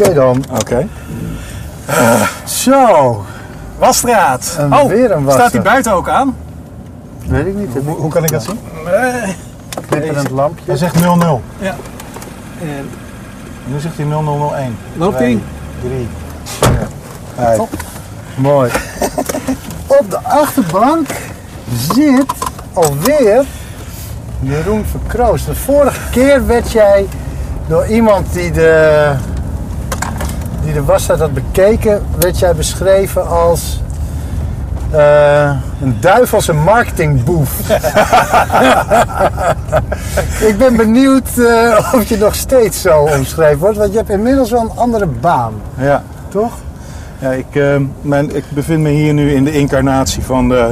[0.00, 0.44] Oké dan.
[0.60, 0.86] Oké.
[2.44, 3.24] Zo,
[3.78, 4.58] Wasstraat.
[4.70, 6.36] Oh, weer een staat die buiten ook aan?
[7.26, 7.68] weet ik niet.
[7.84, 8.58] Hoe, hoe kan ik dat zien?
[8.84, 9.34] Nee.
[9.88, 10.64] Knipperend lampje.
[10.66, 11.00] Hij zegt 0-0.
[11.58, 11.74] Ja.
[12.60, 12.90] En
[13.64, 14.76] Nu zegt hij 0001.
[14.96, 15.38] loopt hij?
[15.80, 16.08] 3.
[17.38, 17.54] Ja.
[17.54, 17.68] Top.
[18.34, 18.70] Mooi.
[20.00, 21.08] Op de achterbank
[21.94, 22.32] zit
[22.72, 23.44] alweer
[24.40, 25.46] Jeroen Verkroost.
[25.46, 27.06] De vorige keer werd jij
[27.68, 29.12] door iemand die de,
[30.66, 33.80] die de wasstraat had bekeken, werd jij beschreven als
[34.90, 35.50] eh,
[35.82, 37.50] een duivelse marketingboef.
[40.48, 44.50] Ik ben benieuwd eh, of je nog steeds zo omschreven wordt, want je hebt inmiddels
[44.50, 46.02] wel een andere baan, Ja.
[46.28, 46.52] toch?
[47.18, 50.70] Ja, ik, eh, mijn, ik bevind me hier nu in de incarnatie van de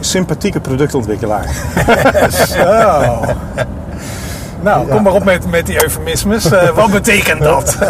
[0.00, 1.46] sympathieke productontwikkelaar.
[2.48, 3.20] Zo.
[4.62, 6.50] Nou, kom maar op met, met die eufemismes.
[6.50, 7.78] Eh, wat betekent dat?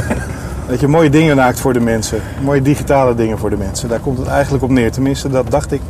[0.68, 2.20] Dat je mooie dingen maakt voor de mensen.
[2.40, 3.88] Mooie digitale dingen voor de mensen.
[3.88, 4.92] Daar komt het eigenlijk op neer.
[4.92, 5.80] Tenminste, dat dacht ik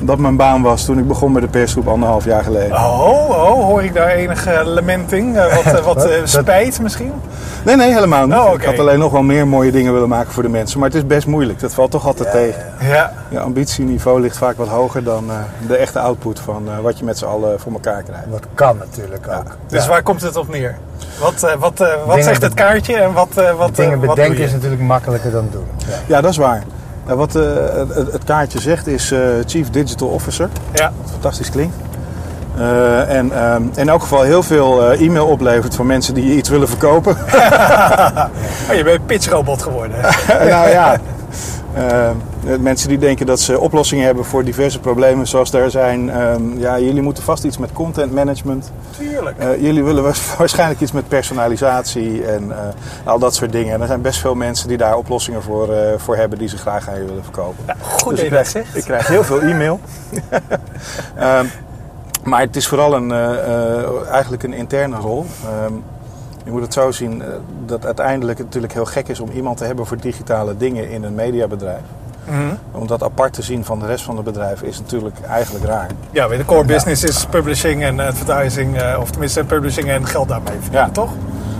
[0.00, 2.76] dat mijn baan was toen ik begon bij de persgroep anderhalf jaar geleden.
[2.76, 5.36] Oh, oh, hoor ik daar enige lamenting?
[5.36, 7.12] Eh, wat eh, wat eh, Dat- spijt misschien?
[7.64, 8.36] Nee, nee, helemaal niet.
[8.36, 8.52] Oh.
[8.54, 10.78] Ik had alleen nog wel meer mooie dingen willen maken voor de mensen.
[10.78, 11.60] Maar het is best moeilijk.
[11.60, 12.62] Dat valt toch altijd tegen.
[12.80, 13.12] Ja.
[13.28, 15.36] Je ambitieniveau ligt vaak wat hoger dan eh,
[15.68, 18.24] de echte output van eh, wat je met z'n allen voor elkaar krijgt.
[18.30, 19.56] Dat kan natuurlijk ook.
[19.68, 20.76] Dus waar komt het op neer?
[21.20, 24.06] Wat, eh, wat, eh, wat Dingen zegt het kaartje en wat, eh, wat, Dingen wat
[24.06, 24.44] doe bedenken je?
[24.44, 25.66] is natuurlijk makkelijker dan doen.
[25.76, 25.94] Ja.
[26.06, 26.62] Ja, dat is waar.
[27.10, 27.42] Nou, wat eh,
[27.96, 30.48] het, het kaartje zegt is eh, Chief Digital Officer.
[30.72, 30.92] Ja.
[31.00, 31.76] Wat fantastisch klinkt.
[32.58, 36.68] Eh, en ehm, in elk geval heel veel e-mail oplevert van mensen die iets willen
[36.68, 37.16] verkopen.
[38.70, 39.96] Oh, je bent een pitchrobot geworden.
[40.48, 41.00] nou ja,
[41.74, 42.10] eh,
[42.60, 46.10] mensen die denken dat ze oplossingen hebben voor diverse problemen zoals er zijn.
[46.10, 48.72] ehm, ja, jullie moeten vast iets met content management.
[48.98, 49.38] Tuurlijk.
[49.38, 52.52] Eh, jullie willen wa- waarschijnlijk iets met personalisatie en
[53.04, 53.74] al dat soort dingen.
[53.74, 56.88] En er zijn best veel mensen die daar oplossingen voor, voor hebben die ze graag
[56.88, 57.64] aan je willen verkopen.
[57.80, 58.76] Goed Dus ik dat krijg, zegt.
[58.76, 59.80] ik krijg heel veel e-mail.
[61.16, 61.44] Ehm,
[62.24, 63.12] maar het is vooral een,
[64.10, 65.26] eigenlijk een interne rol.
[65.44, 65.72] Ehm,
[66.50, 67.28] je moet het zo zien eh,
[67.66, 71.04] dat uiteindelijk het natuurlijk heel gek is om iemand te hebben voor digitale dingen in
[71.04, 71.80] een mediabedrijf.
[72.24, 72.38] Mhm.
[72.72, 75.86] Om dat apart te zien van de rest van het bedrijf is natuurlijk eigenlijk raar.
[76.10, 80.52] Ja, de core business is publishing en advertising, eh, of tenminste publishing en geld daarmee
[80.52, 80.92] verdienen, Ja.
[80.92, 81.10] toch?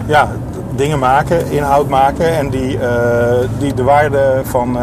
[0.07, 0.29] Ja,
[0.77, 4.79] dingen maken, inhoud maken en die, eh, die de waarde van,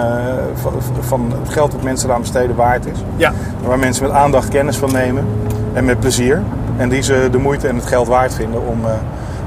[0.56, 3.00] van, van het geld dat mensen eraan besteden waard is.
[3.16, 3.34] Ja.
[3.66, 5.25] Waar mensen met aandacht kennis van nemen
[5.73, 6.41] en met plezier.
[6.78, 8.79] En die ze de moeite en het geld waard vinden om,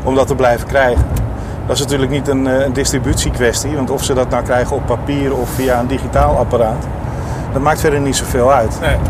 [0.04, 1.04] om dat te blijven krijgen.
[1.70, 4.86] Dat is natuurlijk niet een, eh, een distributiekwestie, want of ze dat nou krijgen op
[4.86, 6.86] papier of via een digitaal apparaat,
[7.52, 8.78] dat maakt verder niet zoveel uit.
[8.80, 8.90] Nee.
[8.90, 9.00] Ehm,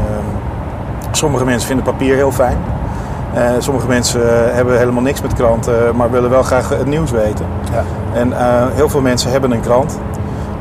[1.11, 2.56] sommige mensen vinden papier heel fijn.
[3.34, 7.11] Eh, sommige mensen eh, hebben helemaal niks met kranten, maar willen wel graag het nieuws
[7.11, 7.47] weten.
[7.72, 7.84] Ja.
[8.19, 8.33] En
[8.75, 9.99] heel veel mensen hebben een krant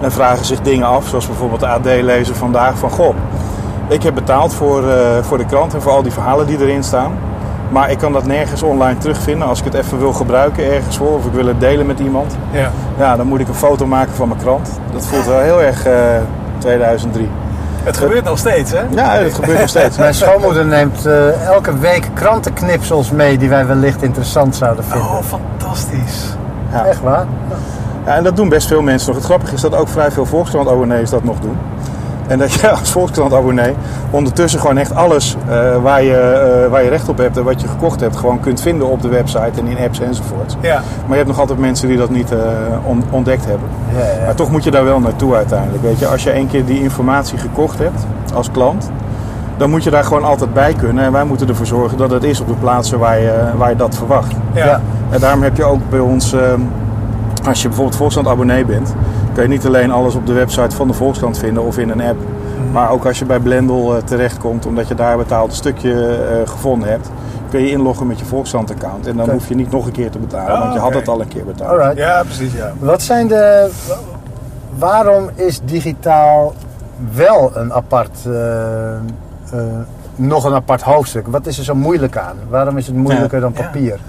[0.01, 3.15] en vragen zich dingen af, zoals bijvoorbeeld de AD-lezer vandaag van goh,
[3.87, 4.83] ik heb betaald voor,
[5.21, 7.11] voor de krant en voor al die verhalen die erin staan.
[7.69, 9.47] Maar ik kan dat nergens online terugvinden.
[9.47, 12.35] Als ik het even wil gebruiken ergens voor of ik wil het delen met iemand,
[12.51, 12.71] Ja.
[12.97, 14.69] ja, dan moet ik een foto maken van mijn krant.
[14.93, 15.93] Dat voelt wel heel erg eh,
[16.57, 17.29] 2003.
[17.83, 18.81] Het gebeurt nog steeds, hè?
[18.89, 19.97] Ja, dat gebeurt nog steeds.
[20.07, 25.07] Mijn schoonmoeder neemt eh, elke week krantenknipsels mee die wij wellicht interessant zouden vinden.
[25.09, 26.35] Oh, fantastisch.
[26.71, 26.85] Ja.
[26.85, 27.25] Echt waar?
[28.05, 29.17] Ja, en dat doen best veel mensen nog.
[29.17, 31.57] Het grappige is dat ook vrij veel Volkskrant-abonnees dat nog doen.
[32.29, 33.73] En dat je als Volkskrant-abonnee
[34.09, 37.61] ondertussen gewoon echt alles eh, waar, je, eh, waar je recht op hebt en wat
[37.61, 40.57] je gekocht hebt, gewoon kunt vinden op de website en in apps enzovoort.
[40.61, 40.73] Ja.
[41.01, 42.37] Maar je hebt nog altijd mensen die dat niet eh,
[42.83, 43.67] on- ontdekt hebben.
[43.97, 44.25] Ja, ja.
[44.25, 45.83] Maar toch moet je daar wel naartoe uiteindelijk.
[45.83, 48.89] Weet je, als je één keer die informatie gekocht hebt als klant,
[49.57, 51.03] dan moet je daar gewoon altijd bij kunnen.
[51.03, 53.75] En wij moeten ervoor zorgen dat het is op de plaatsen waar je, waar je
[53.75, 54.31] dat verwacht.
[54.53, 54.65] Ja.
[54.65, 54.81] Ja.
[55.09, 56.59] En daarom heb je ook bij ons, ehm,
[57.47, 58.93] als je bijvoorbeeld Volkskrant abonnee bent,
[59.39, 62.01] kan je niet alleen alles op de website van de Volkskrant vinden of in een
[62.01, 62.17] app.
[62.71, 66.49] Maar ook als je bij Blendel eh, terechtkomt, omdat je daar een bepaald stukje eh,
[66.49, 67.09] gevonden hebt,
[67.49, 69.07] kun je inloggen met je Volkskrant account.
[69.07, 70.97] En dan hoef je niet nog een keer te betalen, Ah, want je had oké.
[70.97, 71.69] het al een keer betaald.
[71.69, 71.97] Alright.
[71.97, 72.73] Ja, precies, ja.
[72.79, 73.69] Wat zijn de.
[74.77, 76.53] Waarom is digitaal
[77.13, 78.19] wel een apart.
[78.25, 78.99] eh, eh,
[80.15, 81.27] nog een apart hoofdstuk?
[81.27, 82.35] Wat is er zo moeilijk aan?
[82.49, 83.61] Waarom is het moeilijker dan Ja.
[83.63, 83.99] papier?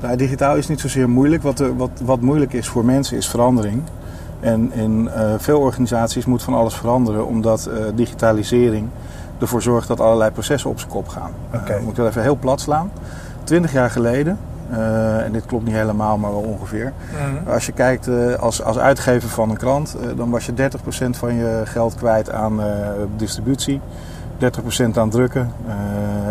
[0.00, 1.42] Nou, digitaal is niet zozeer moeilijk.
[1.42, 3.82] Wat, wat, wat moeilijk is voor mensen is verandering.
[4.40, 8.88] En in eh, veel organisaties moet van alles veranderen, omdat eh, digitalisering
[9.38, 11.30] ervoor zorgt dat allerlei processen op zijn kop gaan.
[11.50, 12.90] Eh, moet ik wel even heel plat slaan.
[13.44, 14.38] Twintig jaar geleden,
[15.24, 16.92] en dit klopt niet helemaal, maar wel ongeveer.
[17.12, 17.50] Mhm.
[17.50, 18.08] Als je kijkt
[18.40, 22.60] als, als uitgever van een krant, dan was je 30% van je geld kwijt aan
[23.16, 23.80] distributie.
[24.38, 25.74] 30% aan drukken, eh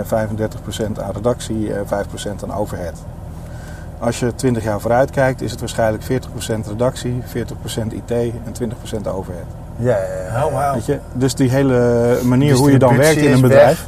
[0.06, 3.04] 35% aan redactie, eh 5% aan overhead.
[4.00, 9.08] Als je 20 jaar vooruit kijkt, is het waarschijnlijk 40% redactie, 40% IT en 20%
[9.08, 9.46] overhead.
[9.78, 9.98] Ja,
[10.34, 10.46] ja.
[10.46, 10.74] Oh.
[10.74, 11.00] Weet je?
[11.14, 13.88] Dus die hele manier hoe je dan werkt in een bedrijf,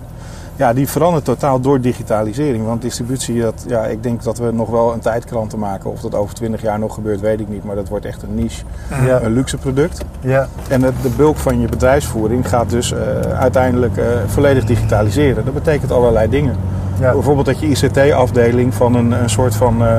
[0.56, 2.65] ja, die verandert totaal door digitalisering.
[2.65, 5.91] Want distributie, dat, ja, ik denk dat we nog wel een tijdkranten maken.
[5.91, 7.63] Of dat over 20 jaar nog gebeurt, weet ik niet.
[7.63, 8.63] Maar dat wordt echt een niche,
[9.06, 10.01] Ja, een luxe product.
[10.19, 13.00] ja, En het- de bulk van je bedrijfsvoering gaat dus eh,
[13.39, 15.45] uiteindelijk eh, volledig digitaliseren.
[15.45, 16.56] Dat betekent allerlei dingen.
[17.00, 17.12] Ja.
[17.12, 19.98] Bijvoorbeeld dat je ICT-afdeling van een, een soort van eh,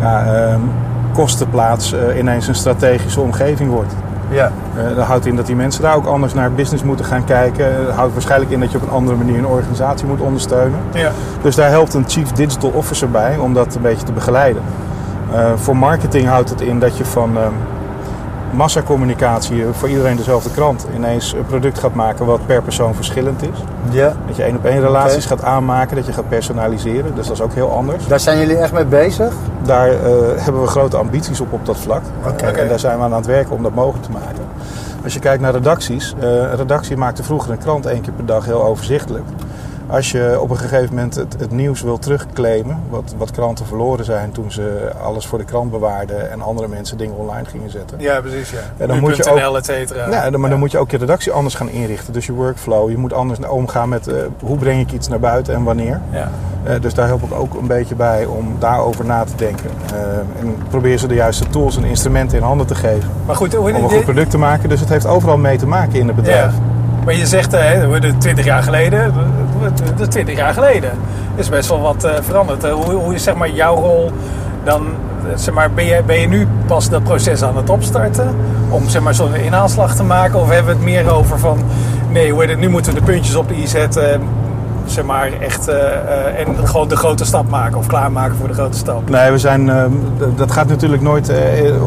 [0.00, 0.60] ja, ehm,
[1.12, 3.92] kostenplaats eh, ineens een strategische omgeving wordt.
[4.30, 4.52] ja.
[4.76, 7.86] Eh, dat houdt in dat die mensen daar ook anders naar business moeten gaan kijken.
[7.86, 10.78] Dat houdt waarschijnlijk in dat je op een andere manier een organisatie moet ondersteunen.
[10.92, 11.10] Ja.
[11.42, 14.62] Dus daar helpt een Chief Digital Officer bij om dat een beetje te begeleiden.
[15.56, 17.52] Voor marketing houdt het in dat je van ehm,
[18.50, 23.58] massacommunicatie, voor iedereen dezelfde krant, ineens een product gaat maken wat per persoon verschillend is.
[23.90, 24.12] ja.
[24.26, 27.14] Dat je één op één relaties gaat aanmaken, dat je gaat personaliseren.
[27.14, 28.06] Dus dat is ook heel anders.
[28.06, 29.32] Daar zijn jullie echt mee bezig?
[29.62, 29.94] Daar eh,
[30.36, 32.02] hebben we grote ambities op op dat vlak.
[32.26, 32.46] Oké.
[32.46, 34.46] En daar zijn we aan aan het werken om dat mogelijk te maken.
[35.04, 38.26] Als je kijkt naar redacties, eh, een redactie maakte vroeger een krant één keer per
[38.26, 39.24] dag heel overzichtelijk.
[39.88, 44.04] Als je op een gegeven moment het, het nieuws wil terugclaimen, wat, wat kranten verloren
[44.04, 48.00] zijn toen ze alles voor de krant bewaarden en andere mensen dingen online gingen zetten.
[48.00, 48.50] Ja, precies.
[48.50, 48.58] Ja.
[48.76, 50.10] En dan moet je Nu.nl, et cetera.
[50.10, 52.12] Ja, maar dan moet je ook je redactie anders gaan inrichten.
[52.12, 55.54] Dus je workflow, je moet anders omgaan met eh, hoe breng ik iets naar buiten
[55.54, 56.00] en wanneer.
[56.10, 56.30] Ja.
[56.64, 59.70] Eh, dus daar help ik ook een beetje bij om daarover na te denken.
[59.94, 63.54] Eh, en probeer ze de juiste tools en instrumenten in handen te geven Maar goed,
[63.54, 64.68] hoe, om een goed product te maken.
[64.68, 66.52] Dus het heeft overal mee te maken in het bedrijf.
[66.52, 66.77] Ja.
[67.08, 69.14] Maar je zegt, eh, hè, de 20 jaar geleden,
[69.96, 70.90] de 20 jaar geleden
[71.36, 72.64] is best wel wat eh, veranderd.
[72.64, 74.12] Eh, Hoe, hoe is zeg maar jouw rol
[74.64, 74.86] dan?
[75.34, 78.36] Zeg maar, ben, je, ben je nu pas dat proces aan het opstarten
[78.68, 80.40] om zeg maar, zo'n inhaalslag te maken?
[80.40, 81.58] Of hebben we het meer over van
[82.10, 84.22] nee, nu moeten we de puntjes op de i zetten,
[84.90, 88.54] zeg maar echt eh, eh, en gewoon de grote stap maken of klaarmaken voor de
[88.54, 89.10] grote stap?
[89.10, 89.84] Nee, we zijn, eh,
[90.18, 91.36] d- dat gaat natuurlijk nooit eh,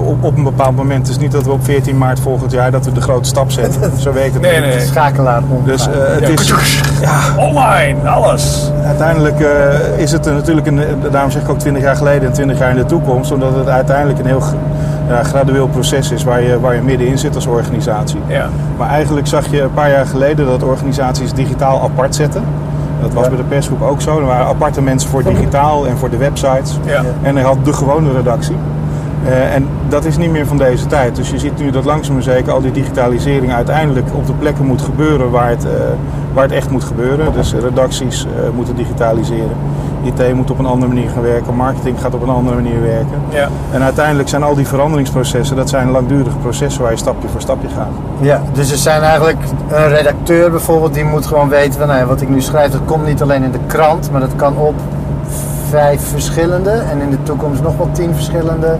[0.07, 1.07] op, op een bepaald moment.
[1.07, 3.51] Het is niet dat we op 14 maart volgend jaar dat we de grote stap
[3.51, 3.91] zetten.
[3.99, 4.75] Zo werkt het Nee, niet.
[4.75, 4.85] nee.
[4.85, 5.61] Schakelaar om.
[5.65, 6.27] Dus het Ja.
[6.27, 8.71] is, ja, Online, alles.
[8.85, 9.39] uiteindelijk
[9.97, 10.81] is het natuurlijk, een,
[11.11, 13.31] daarom zeg ik ook 20 jaar geleden en 20 jaar in de toekomst.
[13.31, 14.41] Omdat het uiteindelijk een heel
[15.07, 18.19] ja, gradueel proces is waar je, waar je middenin zit als organisatie.
[18.27, 18.45] Ja.
[18.77, 22.43] Maar eigenlijk zag je een paar jaar geleden dat organisaties digitaal apart zetten.
[23.01, 24.19] Dat was bij de persgroep ook zo.
[24.19, 26.77] Er waren aparte mensen voor digitaal en voor de websites.
[27.21, 28.55] En hij had de gewone redactie.
[29.25, 31.15] Eh, en dat is niet meer van deze tijd.
[31.15, 34.65] Dus je ziet nu dat langzaam maar zeker al die digitalisering uiteindelijk op de plekken
[34.65, 35.71] moet gebeuren waar het, eh,
[36.33, 37.33] waar het echt moet gebeuren.
[37.33, 39.55] Dus redacties eh, moeten digitaliseren.
[40.03, 41.55] IT moet op een andere manier gaan werken.
[41.55, 43.21] Marketing gaat op een andere manier werken.
[43.29, 43.47] Ja.
[43.71, 47.67] En uiteindelijk zijn al die veranderingsprocessen, dat zijn langdurige processen waar je stapje voor stapje
[47.69, 47.91] gaat.
[48.19, 49.37] Ja, dus er zijn eigenlijk
[49.69, 53.05] een redacteur bijvoorbeeld, die moet gewoon weten van nou wat ik nu schrijf, dat komt
[53.05, 54.75] niet alleen in de krant, maar dat kan op
[55.69, 58.77] vijf verschillende en in de toekomst nog wel tien verschillende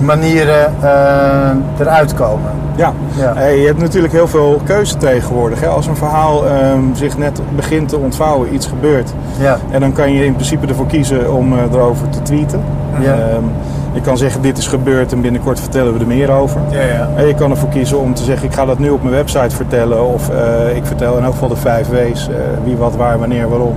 [0.00, 2.50] manieren eh, eruit komen.
[2.76, 3.32] Ja, Ja.
[3.34, 5.60] Hey, je hebt natuurlijk heel veel keuze tegenwoordig.
[5.60, 5.66] Hè?
[5.66, 9.12] Als een verhaal ehm, zich net begint te ontvouwen, iets gebeurt.
[9.38, 12.60] Ja, En dan kan je in principe ervoor kiezen om eh, erover te tweeten.
[13.00, 13.12] Ja.
[13.12, 13.44] Ehm,
[13.92, 16.60] je kan zeggen dit is gebeurd en binnenkort vertellen we er meer over.
[16.70, 17.08] Ja, ja.
[17.16, 19.56] En je kan ervoor kiezen om te zeggen ik ga dat nu op mijn website
[19.56, 20.06] vertellen.
[20.06, 22.28] Of eh, ik vertel in elk geval de vijf W's.
[22.64, 23.76] wie, wat, waar, wanneer, waarom.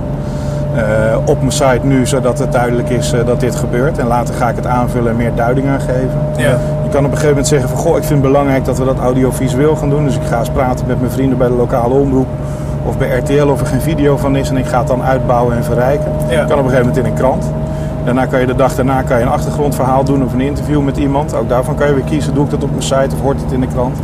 [0.74, 3.98] Eh, op mijn site nu, zodat het duidelijk is eh, dat dit gebeurt.
[3.98, 6.18] En later ga ik het aanvullen en meer duiding aan geven.
[6.36, 6.58] Ja.
[6.82, 8.84] Je kan op een gegeven moment zeggen van goh, ik vind het belangrijk dat we
[8.84, 10.04] dat audiovisueel gaan doen.
[10.04, 12.26] Dus ik ga eens praten met mijn vrienden bij de lokale omroep
[12.86, 15.56] of bij RTL of er geen video van is en ik ga het dan uitbouwen
[15.56, 16.12] en verrijken.
[16.28, 16.44] Ja.
[16.44, 17.50] Kan op een gegeven moment in een krant.
[18.04, 20.96] Daarna kan je de dag daarna kan je een achtergrondverhaal doen of een interview met
[20.96, 21.34] iemand.
[21.34, 23.52] Ook daarvan kan je weer kiezen, doe ik dat op mijn site of hoort het
[23.52, 23.98] in de krant.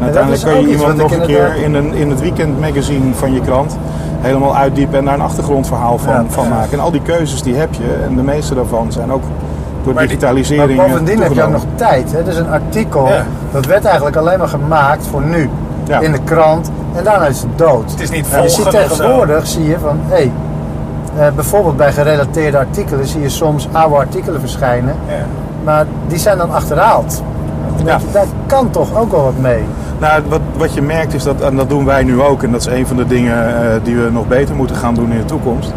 [0.00, 3.32] En uiteindelijk is kan je iemand nog een keer in, een, in het weekendmagazine van
[3.32, 3.76] je krant
[4.20, 6.24] helemaal uitdiepen en daar een achtergrondverhaal van, Ja.
[6.28, 6.72] van maken.
[6.72, 9.22] En al die keuzes die heb je en de meeste daarvan zijn ook
[9.84, 12.12] door Maar die- digitalisering maar eh, bovendien heb je ook nog tijd.
[12.12, 12.22] Hè?
[12.24, 13.24] Dus een artikel, Ja.
[13.52, 15.50] dat werd eigenlijk alleen maar gemaakt voor nu.
[15.84, 16.00] Ja.
[16.00, 17.90] In de krant en daarna is het dood.
[17.90, 20.32] Het is niet Ja, je ziet volgen tegenwoordig, zie je van, hé, hey,
[21.26, 25.14] eh, bijvoorbeeld bij gerelateerde artikelen zie je soms oude artikelen verschijnen, Ja.
[25.64, 27.22] maar die zijn dan achterhaald.
[27.76, 27.96] Dan Ja.
[27.98, 29.64] je, Daar kan toch ook wel wat mee.
[30.00, 32.60] Nou, wat, wat je merkt is dat, en dat doen wij nu ook, en dat
[32.60, 35.24] is een van de dingen eh, die we nog beter moeten gaan doen in de
[35.24, 35.72] toekomst.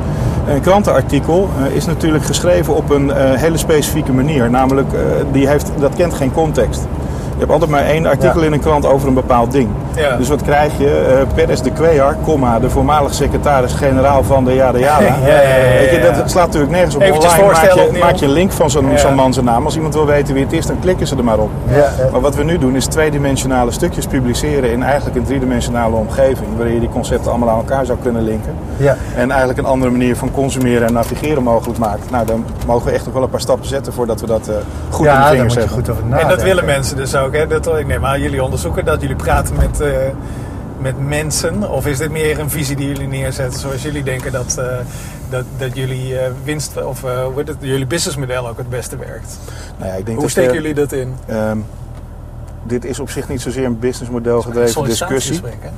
[0.47, 4.49] Een krantenartikel eh, is natuurlijk geschreven op een eh, hele specifieke manier.
[4.49, 4.87] Namelijk,
[5.31, 6.87] die heeft, dat kent geen context.
[7.33, 8.45] Je hebt altijd maar één artikel Ja.
[8.45, 9.69] in een krant over een bepaald ding.
[9.95, 10.15] Ja.
[10.15, 10.89] Dus wat krijg je?
[11.27, 15.05] Eh Perez de Cuellar, comma, de voormalig secretaris-generaal van de Yada Yada.
[15.25, 16.11] Ja, ja, ja, ja, Weet je, ja.
[16.11, 17.01] dat slaat natuurlijk nergens op.
[17.01, 18.97] Eventjes Online maak voorstellen je, maak je een link van zo'n Ja.
[18.97, 19.65] zo'n man zijn naam.
[19.65, 21.49] Als iemand wil weten wie het is, dan klikken ze er maar op.
[21.69, 21.89] Ja, ja.
[22.11, 26.47] Maar wat we nu doen is tweedimensionale stukjes publiceren in eigenlijk een driedimensionale omgeving.
[26.57, 28.53] Waarin je die concepten allemaal aan elkaar zou kunnen linken.
[28.77, 28.95] ja.
[29.15, 32.09] En eigenlijk een andere manier van consumeren en navigeren mogelijk maakt.
[32.11, 34.55] Nou, dan mogen we echt nog wel een paar stappen zetten voordat we dat eh,
[34.89, 35.73] goed in de vingers hebben.
[35.73, 37.22] goed over En dat willen mensen dus ook.
[37.31, 37.47] Hè?
[37.47, 39.97] Dat, ik neem aan, jullie onderzoeken dat jullie praten met, eh,
[40.77, 41.71] met mensen.
[41.71, 44.65] Of is dit meer een visie die jullie neerzetten zoals jullie denken dat, eh,
[45.29, 49.37] dat, dat jullie eh, winst of hoe het, jullie businessmodel ook het beste werkt?
[49.77, 51.15] Nou ja, ik denk Hoe dat steken jullie dat in?
[51.25, 51.57] ehm,
[52.63, 55.41] dit is op zich niet zozeer een businessmodel gedreven discussie.
[55.59, 55.69] Hè?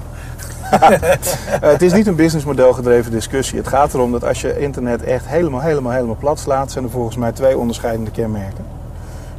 [1.71, 3.57] Het is niet een businessmodel gedreven discussie.
[3.57, 6.89] Het gaat erom dat als je internet echt helemaal, helemaal, helemaal plat slaat, zijn er
[6.89, 8.74] volgens mij twee onderscheidende kenmerken.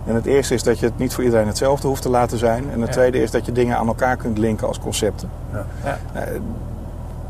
[0.06, 2.64] En het eerste is dat je het niet voor iedereen hetzelfde hoeft te laten zijn.
[2.72, 2.94] En het Ja.
[2.94, 5.28] tweede is dat je dingen aan elkaar kunt linken als concepten.
[5.52, 5.98] Ja.
[6.12, 6.22] Eh,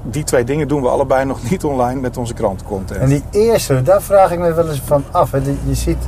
[0.03, 3.01] die twee dingen doen we allebei nog niet online met onze krantencontent.
[3.01, 5.31] En die eerste, daar vraag ik me wel eens van af.
[5.31, 5.39] Hè.
[5.67, 5.99] Je ziet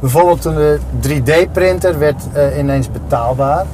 [0.00, 3.64] bijvoorbeeld toen de 3D-printer werd eh, ineens betaalbaar.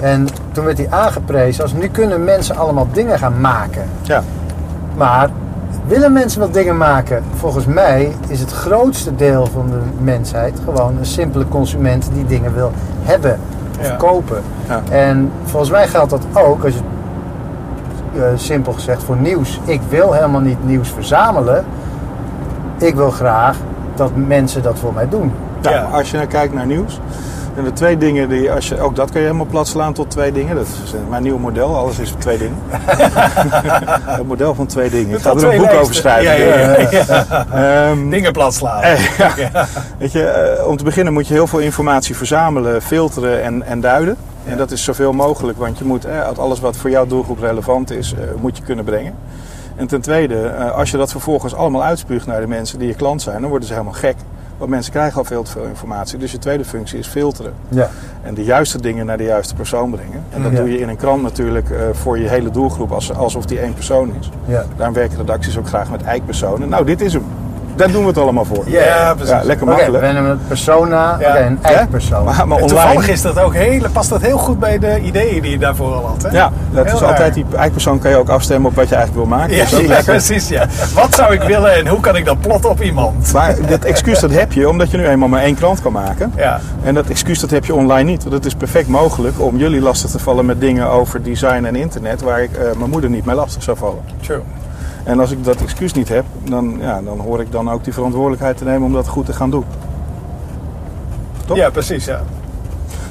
[0.00, 3.84] En toen werd die aangeprezen als nu kunnen mensen allemaal dingen gaan maken.
[4.02, 4.22] Ja,
[4.96, 5.30] Maar
[5.86, 7.22] willen mensen wel dingen maken?
[7.34, 12.54] Volgens mij is het grootste deel van de mensheid gewoon een simpele consument die dingen
[12.54, 12.72] wil
[13.02, 13.38] hebben
[13.80, 13.94] of Ja.
[13.96, 14.42] kopen.
[14.68, 14.82] Ja.
[14.90, 16.80] En volgens mij geldt dat ook, als je
[18.20, 19.60] eh, simpel gezegd, voor nieuws.
[19.64, 21.64] Ik wil helemaal niet nieuws verzamelen.
[22.78, 23.56] Ik wil graag
[23.94, 25.32] dat mensen dat voor mij doen.
[25.60, 27.00] Ja, als je nou kijkt naar nieuws.
[27.56, 30.10] En de twee dingen die, als je, ook dat kun je helemaal plat slaan tot
[30.10, 30.56] twee dingen.
[30.56, 32.56] Dat is eh, mijn nieuw model, alles is twee dingen.
[34.18, 35.16] het model van twee dingen.
[35.16, 36.46] Ik ga er een boek over schrijven.
[36.46, 37.46] Ja, ja, ja, ja.
[37.90, 38.82] Ehm, Dingen plat slaan.
[38.82, 39.18] eh,
[39.52, 39.66] ja.
[39.98, 43.80] Weet je, eh, om te beginnen moet je heel veel informatie verzamelen, filteren en, en
[43.80, 44.16] duiden.
[44.44, 47.90] En dat is zoveel mogelijk, want je moet eh, alles wat voor jouw doelgroep relevant
[47.90, 49.14] is, eh, moet je kunnen brengen.
[49.76, 52.94] En ten tweede, eh, als je dat vervolgens allemaal uitspuugt naar de mensen die je
[52.94, 54.16] klant zijn, dan worden ze helemaal gek.
[54.58, 56.18] Want mensen krijgen al veel te veel informatie.
[56.18, 57.52] Dus je tweede functie is filteren.
[57.68, 57.90] Ja.
[58.22, 60.24] En de juiste dingen naar de juiste persoon brengen.
[60.30, 60.58] En dat Ja.
[60.58, 63.74] doe je in een krant natuurlijk eh, voor je hele doelgroep, als, alsof die één
[63.74, 64.30] persoon is.
[64.46, 64.64] Ja.
[64.76, 66.68] Daarom werken redacties ook graag met eikpersonen.
[66.68, 67.24] Nou, dit is hem.
[67.76, 68.62] Daar doen we het allemaal voor.
[68.66, 69.34] Ja, precies.
[69.34, 70.04] Ja, lekker Oké, we makkelijk.
[70.04, 71.38] hebben een persona, Ja.
[71.40, 71.68] een Ja?
[71.68, 72.24] eikpersoon.
[72.24, 72.66] Maar, maar En online...
[72.68, 75.92] toevallig is dat ook heel, past dat heel goed bij de ideeën die je daarvoor
[75.94, 76.22] al had.
[76.22, 76.28] Hè?
[76.28, 77.08] Ja, dat Heel is raar.
[77.10, 79.54] altijd die eikpersoon kan je ook afstemmen op wat je eigenlijk wil maken.
[79.54, 80.12] Ja, dat is ook ja, lekker.
[80.14, 80.48] precies.
[80.48, 80.66] Ja.
[80.94, 83.32] Wat zou ik willen en hoe kan ik dat plotten op iemand?
[83.32, 86.32] Maar dat excuus dat heb je omdat je nu eenmaal maar één krant kan maken.
[86.36, 88.22] Ja, En dat excuus dat heb je online niet.
[88.22, 91.76] Want het is perfect mogelijk om jullie lastig te vallen met dingen over design en
[91.76, 93.98] internet waar ik eh, mijn moeder niet mee lastig zou vallen.
[94.20, 94.40] true.
[95.04, 97.92] En als ik dat excuus niet heb, dan, ja, dan hoor ik dan ook die
[97.92, 99.64] verantwoordelijkheid te nemen om dat goed te gaan doen.
[101.46, 101.56] Toch?
[101.56, 102.04] Ja, precies.
[102.04, 102.22] Ja.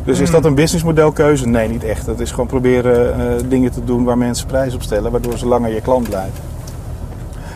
[0.03, 1.47] Dus is dat een businessmodelkeuze?
[1.47, 2.05] Nee, niet echt.
[2.05, 5.47] Dat is gewoon proberen eh, dingen te doen waar mensen prijs op stellen, waardoor ze
[5.47, 6.51] langer je klant blijven.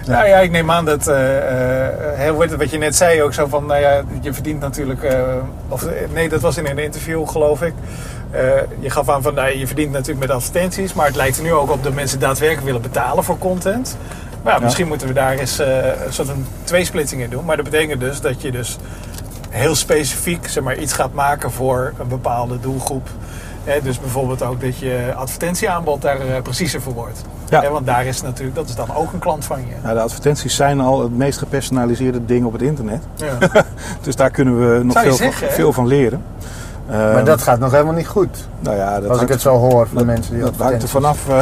[0.08, 3.34] Nou ja, ik neem aan dat, eh, eh, heet het, wat je net zei ook
[3.34, 5.22] zo van, nou ja, je verdient natuurlijk, eh,
[5.67, 7.74] of nee, dat was in een interview geloof ik.
[8.32, 8.41] Eh,
[8.79, 11.53] je gaf aan van, nou, je verdient natuurlijk met advertenties, maar het lijkt er nu
[11.53, 13.98] ook op dat mensen daadwerkelijk willen betalen voor content.
[14.47, 14.59] Ja.
[14.59, 16.29] misschien moeten we daar eens eh, een soort
[17.11, 17.45] in doen.
[17.45, 18.77] Maar dat betekent dus dat je dus
[19.49, 23.09] heel specifiek zeg maar, iets gaat maken voor een bepaalde doelgroep.
[23.63, 27.21] Hè, dus bijvoorbeeld ook dat je advertentieaanbod daar eh, preciezer voor wordt.
[27.49, 27.69] Ja.
[27.71, 29.73] Want daar is natuurlijk, dat is dan ook een klant van je.
[29.83, 33.03] Nou, de advertenties zijn al het meest gepersonaliseerde ding op het internet.
[33.15, 33.37] Ja.
[34.01, 36.23] Dus daar kunnen we nog veel, zeggen, van, veel van leren.
[36.89, 38.48] Maar Ehm, dat gaat nog helemaal niet goed.
[38.60, 40.84] nou ja, dat Als ik het zo hoor van de dat- mensen die dat hangt
[40.84, 41.36] er vanaf eh,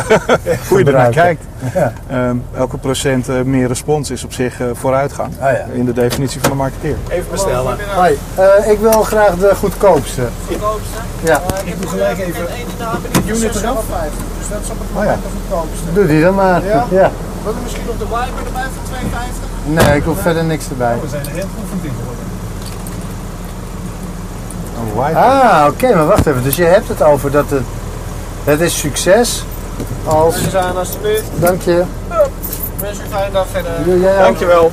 [0.69, 1.43] hoe je ernaar kijkt.
[1.73, 1.93] Ja.
[2.09, 5.29] Ehm, elke procent eh, meer respons is op zich eh, vooruitgang.
[5.39, 5.65] Ah, ja.
[5.73, 6.95] In de definitie van de marketeer.
[7.09, 7.77] Even bestellen.
[7.95, 10.21] Hoi, eh, ik wil graag de goedkoopste.
[10.47, 10.97] goedkoopste.
[11.23, 12.45] Ja, Ik doe gelijk even
[13.27, 13.83] unit eraf.
[14.39, 14.99] Dus dat is op het Oh ja.
[15.03, 15.93] moment de goedkoopste.
[15.93, 16.65] doe die dan maar.
[16.65, 16.85] Ja?
[16.89, 17.11] ja.
[17.43, 19.85] Wil je misschien nog de wiper erbij voor 2,50?
[19.85, 20.97] Nee, ik hoef verder niks erbij.
[21.01, 21.41] We zijn er heel
[21.81, 22.24] in geworden.
[25.13, 26.43] Ah, oké, maar wacht even.
[26.43, 27.63] Dus je hebt het over dat het,
[28.43, 29.43] het is succes
[30.05, 30.43] als...
[30.43, 31.23] Dus aan alsjeblieft.
[31.35, 31.83] Dank je.
[32.81, 33.71] Wens je een fijne dag verder.
[33.83, 34.23] Doe jij ook?
[34.23, 34.71] Dankjewel.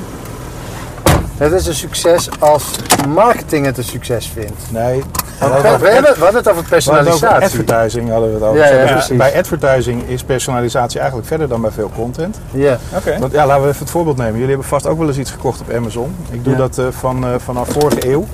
[1.36, 2.64] Het is een succes als
[3.08, 4.60] marketing het een succes vindt.
[4.70, 5.02] Nee,
[5.40, 7.44] Want we, we hebben, we hadden het over we hadden het over personalisatie.
[7.44, 8.58] advertising hadden we het over.
[8.60, 9.16] Ja, ja, precies.
[9.16, 12.38] Bij advertising is personalisatie eigenlijk verder dan bij veel content.
[12.50, 12.78] Ja.
[12.96, 13.18] Oké.
[13.18, 14.32] Want, ja, laten we even het voorbeeld nemen.
[14.32, 16.16] Jullie hebben vast ook wel eens iets gekocht op Amazon.
[16.30, 16.58] Ik doe Ja.
[16.58, 18.26] dat eh, van, eh, vanaf vorige eeuw.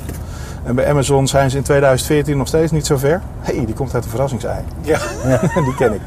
[0.68, 3.20] En bij Amazon zijn ze in 2014 nog steeds niet zo ver.
[3.40, 4.58] Hé, hey, die komt uit de verrassingsei.
[4.80, 4.98] Ja.
[5.64, 6.00] die ken ik.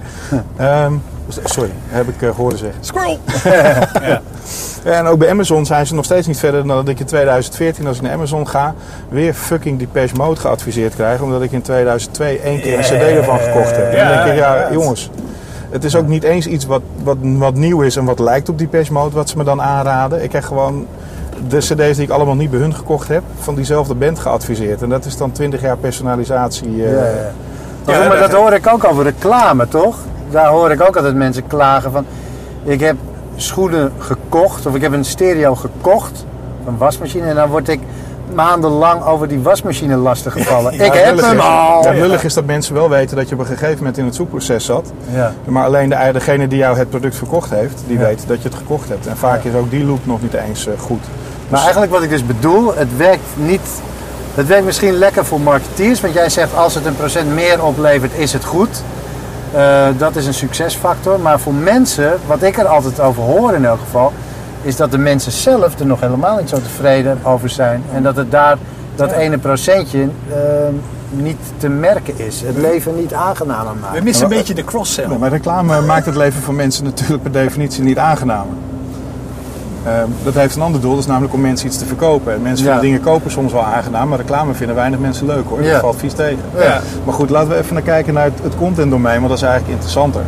[0.56, 0.94] Ehm,
[1.44, 2.84] Sorry, heb ik eh, horen zeggen.
[2.84, 3.20] Squirrel!
[4.84, 7.06] Ja, en ook bij Amazon zijn ze nog steeds niet verder dan dat ik in
[7.06, 8.76] 2014, als ik naar Amazon ga,
[9.10, 11.22] weer fucking Depeche Mode geadviseerd krijg.
[11.22, 13.92] Omdat ik in 2002 één keer een cd ervan gekocht heb.
[13.92, 15.10] En dan denk ik, ja, Ja, jongens.
[15.70, 18.58] Het is ook niet eens iets wat, wat, wat nieuw is en wat lijkt op
[18.58, 20.24] Depeche Mode, wat ze me dan aanraden.
[20.24, 20.88] Ik krijg gewoon
[21.48, 24.82] de cd's die ik allemaal niet bij hun gekocht heb, van diezelfde band geadviseerd.
[24.82, 26.86] En dat is dan 20 jaar personalisatie.
[26.86, 27.32] eh, Ja, ja.
[27.86, 29.98] Maar, Ja, maar dat- hoor ik ook over reclame, toch?
[30.30, 32.06] Daar hoor ik ook altijd mensen klagen van...
[32.64, 32.96] Ik heb
[33.36, 36.26] schoenen gekocht, of ik heb een stereo gekocht,
[36.68, 37.26] een wasmachine...
[37.28, 37.80] en dan word ik
[38.36, 40.74] maandenlang over die wasmachine lastig gevallen.
[40.78, 41.84] Ja, ik heb hem is- al!
[41.84, 44.16] Ja, lullig is dat mensen wel weten dat je op een gegeven moment in het
[44.16, 44.92] zoekproces zat.
[45.14, 45.34] Ja.
[45.46, 48.58] Maar alleen de, degene die jou het product verkocht heeft, die weet dat je het
[48.58, 49.08] gekocht hebt.
[49.08, 51.04] En vaak is ook die loop nog niet eens eh, goed.
[51.52, 53.82] Maar eigenlijk wat ik dus bedoel, het werkt niet...
[54.36, 58.14] Het werkt misschien lekker voor marketeers, want jij zegt als het een procent meer oplevert,
[58.14, 58.84] is het goed.
[59.54, 61.20] Eh, dat is een succesfactor.
[61.20, 64.14] Maar voor mensen, wat ik er altijd over hoor in elk geval,
[64.62, 67.84] is dat de mensen zelf er nog helemaal niet zo tevreden over zijn.
[67.94, 68.58] En dat het daar,
[68.96, 70.38] dat ene procentje, eh,
[71.10, 72.42] niet te merken is.
[72.42, 73.98] Het leven niet aangenamer maakt.
[73.98, 75.08] We missen een beetje de cross-sell.
[75.20, 78.54] Maar reclame maakt het leven van mensen natuurlijk per definitie niet aangenamer.
[79.86, 82.34] Ehm, dat heeft een ander doel, dat is namelijk om mensen iets te verkopen.
[82.34, 82.72] En mensen Ja.
[82.72, 85.64] vinden dingen kopen soms wel aangenaam, maar reclame vinden weinig mensen leuk hoor.
[85.64, 85.72] Ja.
[85.72, 86.40] Dat valt vies tegen.
[86.58, 86.82] Ja.
[87.06, 89.74] Maar goed, laten we even naar kijken naar het, het contentdomein, want dat is eigenlijk
[89.74, 90.22] interessanter.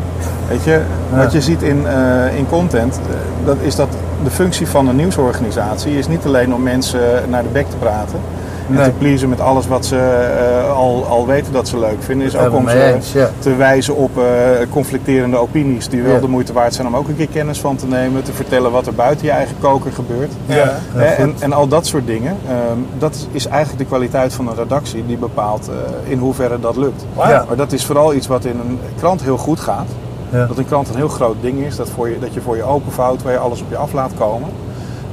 [0.49, 0.79] Weet je,
[1.15, 3.87] wat je ziet in, eh, in content, eh, dat is dat
[4.23, 8.19] de functie van een nieuwsorganisatie is niet alleen om mensen naar de bek te praten.
[8.67, 8.83] En Nee.
[8.85, 12.27] te pleasen met alles wat ze eh, al, al weten dat ze leuk vinden.
[12.27, 13.29] Is ook om ze eens, ja.
[13.39, 14.23] te wijzen op eh,
[14.69, 16.19] conflicterende opinies die wel Ja.
[16.19, 18.23] de moeite waard zijn om ook een keer kennis van te nemen.
[18.23, 20.31] Te vertellen wat er buiten je eigen koker gebeurt.
[20.45, 20.79] Ja.
[20.93, 22.37] Hè, en, en al dat soort dingen.
[22.47, 26.75] ehm, dat is eigenlijk de kwaliteit van een redactie die bepaalt eh, in hoeverre dat
[26.75, 27.05] lukt.
[27.17, 27.45] Ja.
[27.47, 29.87] Maar dat is vooral iets wat in een krant heel goed gaat.
[30.29, 30.45] Ja.
[30.45, 31.75] Dat een krant een heel groot ding is.
[31.75, 34.11] Dat, voor je, dat je voor je openvouwt, waar je alles op je af laat
[34.17, 34.49] komen.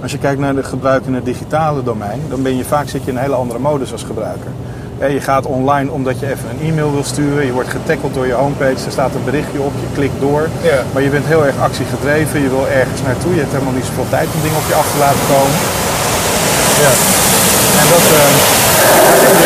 [0.03, 3.05] Als je kijkt naar de gebruik in het digitale domein, dan ben je vaak zit
[3.05, 4.51] je in een hele andere modus als gebruiker.
[5.09, 7.47] Je gaat online omdat je even een e-mail wil sturen.
[7.47, 8.85] Je wordt getackeld door je homepage.
[8.87, 9.73] Er staat een berichtje op.
[9.81, 10.49] Je klikt door.
[10.63, 10.83] Ja.
[10.93, 12.43] Maar je bent heel erg actiegedreven.
[12.43, 13.33] Je wil ergens naartoe.
[13.35, 15.57] Je hebt helemaal niet zoveel tijd om dingen op je af te laten komen.
[16.85, 16.93] Ja.
[17.81, 18.05] En dat.
[18.19, 19.41] eh,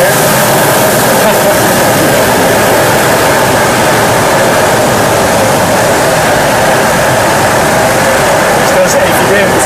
[8.60, 9.62] Dus dat is evident.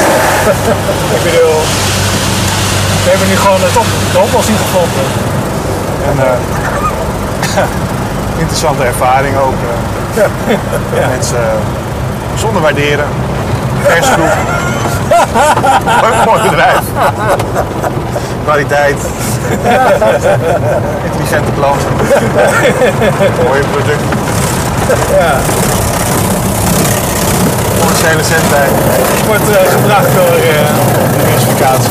[1.17, 1.59] ik bedoel,
[3.05, 5.05] we hebben nu gewoon het op, de oplossing gevonden.
[6.09, 7.63] En eh,
[8.43, 9.55] interessante ervaring ook.
[10.15, 11.09] eh.
[11.09, 11.59] Mensen eh,
[12.35, 13.05] zonder waarderen.
[13.87, 14.35] Persgroep.
[16.27, 16.81] mooi, bedrijf.
[18.45, 19.01] Kwaliteit.
[21.09, 21.91] Intelligente klanten.
[23.47, 24.19] Mooie producten.
[25.19, 25.35] Ja.
[27.81, 28.71] Commerciële zendtijd.
[29.27, 30.69] Wordt eh, gebracht door eh,
[31.13, 31.91] Diversificatie.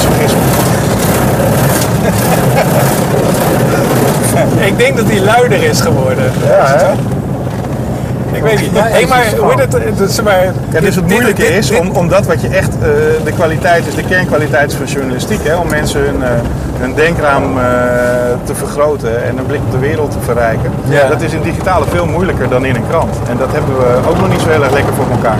[4.70, 6.24] Ik denk dat hij luider is geworden.
[6.46, 6.92] Ja, hè?
[8.36, 8.70] Ik weet niet.
[8.74, 11.40] Ja, Hey, maar is het hoe het, het, het, maar, Ja, dus het dit- moeilijke
[11.42, 12.80] dit- is, dit- om, omdat wat je echt, eh,
[13.24, 16.28] de kwaliteit is, de kernkwaliteit is van journalistiek, hè, om mensen hun, eh,
[16.80, 17.64] hun denkraam eh,
[18.44, 20.70] te vergroten en een blik op de wereld te verrijken.
[20.88, 21.08] Ja.
[21.08, 23.16] Dat is in digitale veel moeilijker dan in een krant.
[23.30, 25.38] En dat hebben we ook nog niet zo heel erg lekker voor elkaar.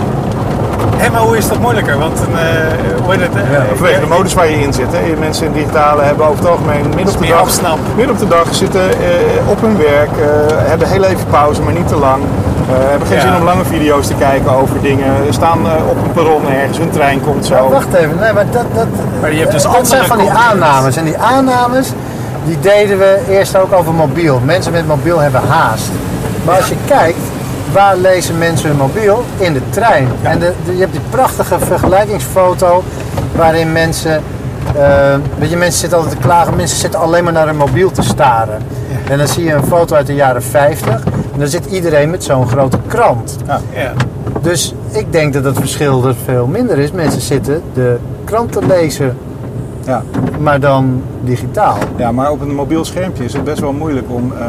[1.01, 1.97] Hé, maar hoe is dat moeilijker?
[1.97, 3.35] Want een, eh, hoe heet het?
[3.35, 4.87] eh, Ja, Vanwege de modus waar je in zit.
[4.91, 5.15] Hè.
[5.19, 7.77] Mensen in digitale hebben over het algemeen midden op de meer dag, afsnap.
[7.95, 10.27] midden op de dag zitten eh, op hun werk, eh,
[10.69, 12.21] hebben heel even pauze, maar niet te lang.
[12.23, 13.21] Eh, hebben geen Ja.
[13.23, 15.11] zin om lange video's te kijken over dingen.
[15.29, 17.69] Staan eh, op een perron ergens, hun trein komt zo.
[17.69, 18.87] Wacht even, nee, maar dat, dat,
[19.21, 20.95] Maar je hebt dus dat zijn van die aannames.
[20.95, 21.91] En die aannames,
[22.45, 24.41] die deden we eerst ook over mobiel.
[24.45, 25.89] Mensen met mobiel hebben haast.
[26.45, 27.19] Maar als je kijkt,
[27.71, 29.23] waar lezen mensen hun mobiel?
[29.37, 30.07] In de trein.
[30.21, 32.83] En de, de- je hebt die prachtige vergelijkingsfoto
[33.35, 34.21] waarin mensen...
[34.75, 37.91] eh, weet je, mensen zitten altijd te klagen, mensen zitten alleen maar naar hun mobiel
[37.91, 38.61] te staren.
[39.09, 40.93] En dan zie je een foto uit de jaren 50
[41.33, 43.37] en dan zit iedereen met zo'n grote krant.
[43.73, 43.93] Ja.
[44.41, 46.91] Dus ik denk dat het verschil er veel minder is.
[46.91, 49.17] Mensen zitten de krant te lezen,
[49.85, 50.03] Ja.
[50.39, 51.77] maar dan digitaal.
[51.95, 54.45] Ja, maar op een mobiel schermpje is het best wel moeilijk om eh,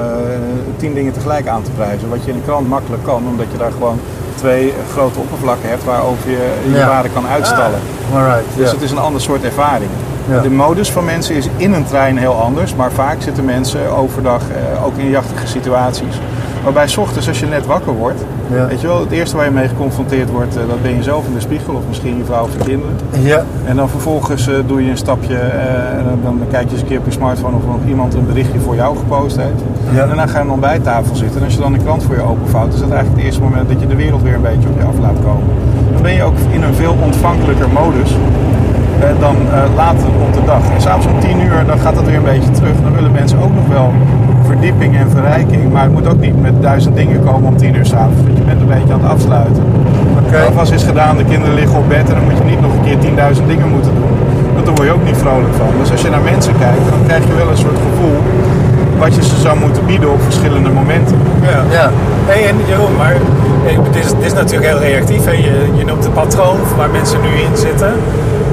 [0.76, 2.08] tien dingen tegelijk aan te prijzen.
[2.08, 3.98] Wat je in een krant makkelijk kan, omdat je daar gewoon
[4.34, 6.86] twee grote oppervlakken hebt waarover je je Ja.
[6.88, 7.78] waarde kan uitstallen.
[8.14, 8.72] Alright, Dus ja.
[8.74, 9.90] het is een ander soort ervaring.
[10.30, 10.40] Ja.
[10.40, 14.40] De modus van mensen is in een trein heel anders, maar vaak zitten mensen overdag
[14.50, 16.20] eh, ook in jachtige situaties.
[16.64, 18.66] Waarbij 's ochtends als je net wakker wordt, Ja.
[18.66, 21.26] weet je wel, het eerste waar je mee geconfronteerd wordt, eh, dat ben je zelf
[21.26, 22.96] in de spiegel of misschien je vrouw of je kinderen.
[23.20, 23.44] Ja.
[23.64, 26.86] En dan vervolgens eh, doe je een stapje en dan, dan kijk je eens een
[26.88, 29.60] keer op je smartphone of nog iemand een berichtje voor jou gepost heeft.
[29.94, 30.00] Ja.
[30.00, 31.38] En daarna ga je aan de ontbijttafel zitten.
[31.38, 33.68] En als je dan een krant voor je openvouwt, is dat eigenlijk het eerste moment
[33.68, 35.46] dat je de wereld weer een beetje op je af laat komen.
[35.92, 38.10] Dan ben je ook in een veel ontvankelijker modus
[39.20, 40.62] dan eh, later op de dag.
[40.74, 42.76] En s'avonds om 10 uur dan gaat dat weer een beetje terug.
[42.82, 43.92] Dan willen mensen ook nog wel
[44.46, 45.72] verdieping en verrijking.
[45.72, 48.22] Maar het moet ook niet met duizend dingen komen om 10 uur s'avonds.
[48.22, 49.62] Want je bent een beetje aan het afsluiten.
[50.30, 52.72] De afwas is gedaan, de kinderen liggen op bed en dan moet je niet nog
[52.72, 52.98] een keer
[53.36, 54.14] 10.000 dingen moeten doen.
[54.54, 55.68] Want daar word je ook niet vrolijk van.
[55.80, 58.18] Dus als je naar mensen kijkt, dan krijg je wel een soort gevoel
[58.98, 61.16] wat je ze zou moeten bieden op verschillende momenten.
[61.42, 61.60] Ja.
[61.78, 61.90] Ja.
[62.26, 63.16] Hey, en Jeroen, maar
[63.66, 65.24] eh, dit is, dit is natuurlijk heel reactief.
[65.24, 65.30] Hè?
[65.30, 67.92] Je, je noemt het patroon waar mensen nu in zitten.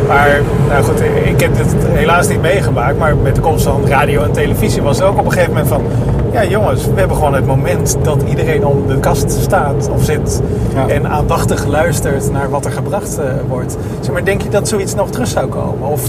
[0.10, 2.98] Maar nou goed, ik heb dit helaas niet meegemaakt.
[2.98, 5.84] Maar met de komst radio en televisie was het ook op een gegeven moment van...
[6.32, 10.42] Ja jongens, we hebben gewoon het moment dat iedereen om de kast staat of zit...
[10.76, 10.88] Ja.
[10.88, 13.78] en aandachtig luistert naar wat er gebracht eh, wordt.
[14.00, 15.88] Zeg maar, denk je dat zoiets nog terug zou komen?
[15.88, 16.02] Of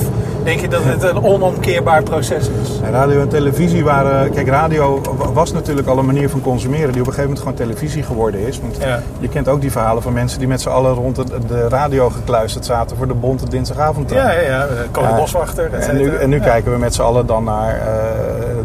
[0.44, 2.80] denk je dat het een onomkeerbaar proces is?
[2.84, 4.30] En radio en televisie waren.
[4.30, 7.38] Kijk, radio wa- was natuurlijk al een manier van consumeren die op een gegeven moment
[7.38, 8.60] gewoon televisie geworden is.
[8.60, 9.02] Want Ja.
[9.18, 12.08] je kent ook die verhalen van mensen die met z'n allen rond de, de radio
[12.10, 14.10] gekluisterd zaten voor de bonte dinsdagavond.
[14.10, 14.66] Ja, ja, ja.
[14.92, 15.16] Code Ja.
[15.16, 17.84] Boswachter, En nu, en nu kijken we met z'n allen dan naar eh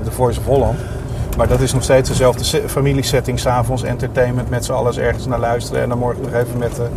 [0.04, 0.78] The Voice of Holland.
[1.38, 3.40] Maar dat is nog steeds dezelfde se- familiesetting.
[3.40, 5.82] S'avonds entertainment met z'n allen ergens naar luisteren.
[5.82, 6.88] En dan morgen nog even met de,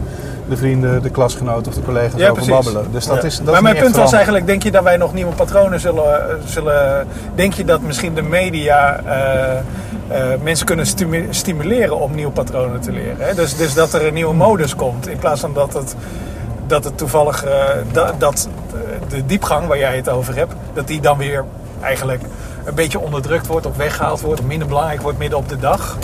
[0.48, 2.64] de vrienden, de klasgenoten of de collega's Ja, over precies.
[2.64, 2.92] babbelen.
[2.92, 3.22] Dus dat Ja.
[3.22, 5.80] is dat maar is mijn punt was eigenlijk, denk je dat wij nog nieuwe patronen
[5.80, 6.28] zullen...
[6.30, 9.58] eh, zullen denk je dat misschien de media eh,
[10.08, 13.16] eh, mensen kunnen stimu- stimuleren om nieuwe patronen te leren?
[13.18, 13.34] Hè?
[13.34, 15.94] Dus, dus dat er een nieuwe modus komt in plaats van dat het,
[16.66, 17.44] dat het toevallig...
[17.44, 17.52] eh,
[17.92, 21.44] dat, dat eh, de diepgang waar jij het over hebt, dat die dan weer
[21.80, 22.22] eigenlijk
[22.68, 25.96] een beetje onderdrukt wordt of weggehaald wordt of minder belangrijk wordt midden op de dag.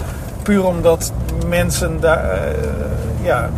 [0.42, 1.12] Puur omdat
[1.48, 2.24] mensen daar...
[2.30, 2.38] eh,
[3.22, 3.50] ja,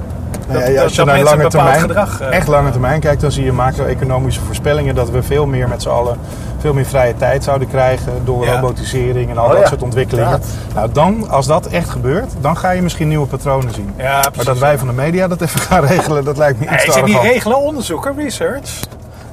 [0.49, 2.21] Nou dat, ja, dat, als je naar lange termijn, gedrag...
[2.21, 5.83] eh, echt lange termijn kijkt, dan zie je macro-economische voorspellingen dat we veel meer met
[5.83, 6.19] z'n allen
[6.59, 8.55] veel meer vrije tijd zouden krijgen door Ja.
[8.55, 10.41] robotisering en al Oh dat ja, soort ontwikkelingen.
[10.75, 13.91] Nou, dan, als dat echt gebeurt, dan ga je misschien nieuwe patronen zien.
[13.97, 16.83] Ja, maar dat wij van de media dat even gaan regelen, dat lijkt me iets
[16.85, 18.81] te is het niet regelen, onderzoeken, research?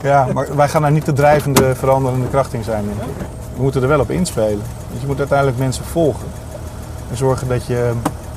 [0.01, 2.83] Ja, maar wij gaan daar niet de drijvende, veranderende kracht in zijn.
[2.85, 3.25] denk ik.
[3.55, 4.63] We moeten er wel op inspelen.
[4.89, 6.27] Want je moet uiteindelijk mensen volgen.
[7.09, 7.91] En zorgen dat je,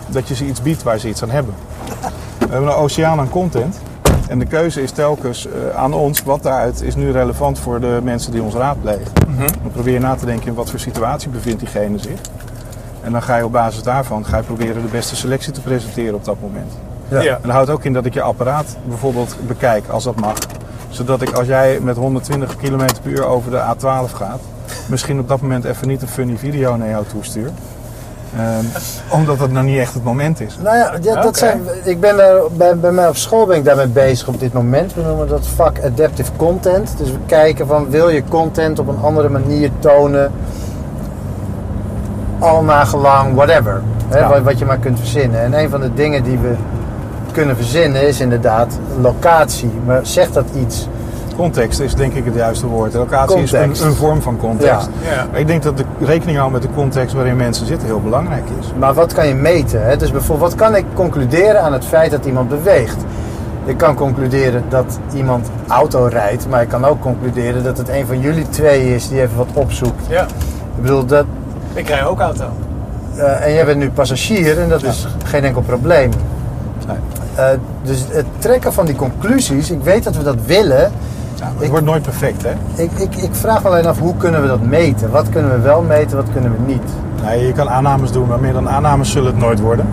[0.08, 1.54] dat je ze iets biedt waar ze iets aan hebben.
[2.38, 3.80] We hebben een oceaan aan content.
[4.28, 6.22] En de keuze is telkens eh, aan ons.
[6.22, 9.12] Wat daaruit is nu relevant voor de mensen die ons raadplegen.
[9.62, 12.20] Dan probeer je na te denken in wat voor situatie bevindt diegene zich.
[13.02, 16.14] En dan ga je op basis daarvan ga je proberen de beste selectie te presenteren
[16.14, 16.72] op dat moment.
[17.08, 17.20] Ja.
[17.20, 17.34] Ja.
[17.34, 20.38] En dat houdt ook in dat ik je apparaat bijvoorbeeld bekijk als dat mag.
[20.88, 24.40] Zodat ik als jij met 120 km per uur over de A12 gaat,
[24.88, 27.50] misschien op dat moment even niet een funny video naar jou toestuur.
[28.36, 28.64] Ehm,
[29.20, 30.58] omdat het nog niet echt het moment is.
[30.62, 33.64] Nou ja, ja, dat zijn, ik ben er, bij, bij mij op school ben ik
[33.64, 34.94] daarmee bezig op dit moment.
[34.94, 36.94] We noemen dat vak adaptive content.
[36.98, 40.32] Dus we kijken van wil je content op een andere manier tonen.
[42.38, 43.82] Al nagelang, whatever.
[44.08, 44.28] Hè, Ja.
[44.28, 45.40] wat, wat je maar kunt verzinnen.
[45.40, 46.54] En een van de dingen die we
[47.32, 49.70] kunnen verzinnen is inderdaad locatie.
[49.86, 50.88] Maar zegt dat iets?
[51.36, 52.94] Context is denk ik het juiste woord.
[52.94, 54.88] Locatie is een, een vorm van context.
[55.32, 55.38] Ja.
[55.38, 58.66] Ik denk dat de rekening houden met de context waarin mensen zitten heel belangrijk is.
[58.78, 59.86] Maar wat kan je meten?
[59.86, 59.96] Hè?
[59.96, 62.96] Dus bijvoorbeeld, wat kan ik concluderen aan het feit dat iemand beweegt?
[63.64, 68.06] Ik kan concluderen dat iemand auto rijdt, maar ik kan ook concluderen dat het een
[68.06, 70.06] van jullie twee is die even wat opzoekt.
[70.08, 70.22] Ja,
[70.76, 71.24] Ik bedoel, dat,
[71.74, 72.44] ik rij ook auto.
[73.16, 76.10] eh, en jij bent nu passagier en dat is geen enkel probleem.
[76.86, 76.96] Nee.
[77.34, 77.46] Eh,
[77.82, 80.92] dus het trekken van die conclusies, ik weet dat we dat willen.
[81.38, 82.82] Ja, het Ik- wordt nooit perfect, hè?
[82.82, 85.10] Ik, ik, ik vraag alleen af, hoe kunnen we dat meten?
[85.10, 86.82] Wat kunnen we wel meten, wat kunnen we niet?
[87.24, 89.86] Nee, je kan aannames doen, maar meer dan aannames zullen het nooit worden.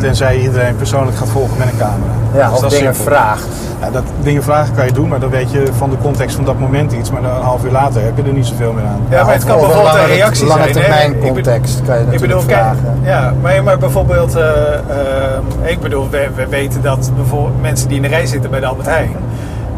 [0.00, 1.96] Tenzij je iedereen persoonlijk gaat volgen met een camera.
[2.28, 2.36] Mhm.
[2.38, 3.12] Ja, Dus of dat is dingen simpel.
[3.14, 3.46] vraagt.
[3.80, 6.44] Ja, dat, dingen vragen kan je doen, maar dan weet je van de context van
[6.44, 7.10] dat moment iets.
[7.10, 9.00] Maar dan een half uur later heb je er niet zoveel meer aan.
[9.10, 10.74] Ja, maar het kan bijvoorbeeld een lange- reactie lange zijn.
[10.74, 10.80] hè?
[10.80, 12.98] termijn Ik context kan je Ik bedoel, kijk, vragen.
[13.02, 14.42] ja, maar, maar bijvoorbeeld, eh,
[14.74, 18.60] eh, ik bedoel, we, we weten dat bijvoorbeeld mensen die in de rij zitten bij
[18.60, 19.10] de Albert Heijn,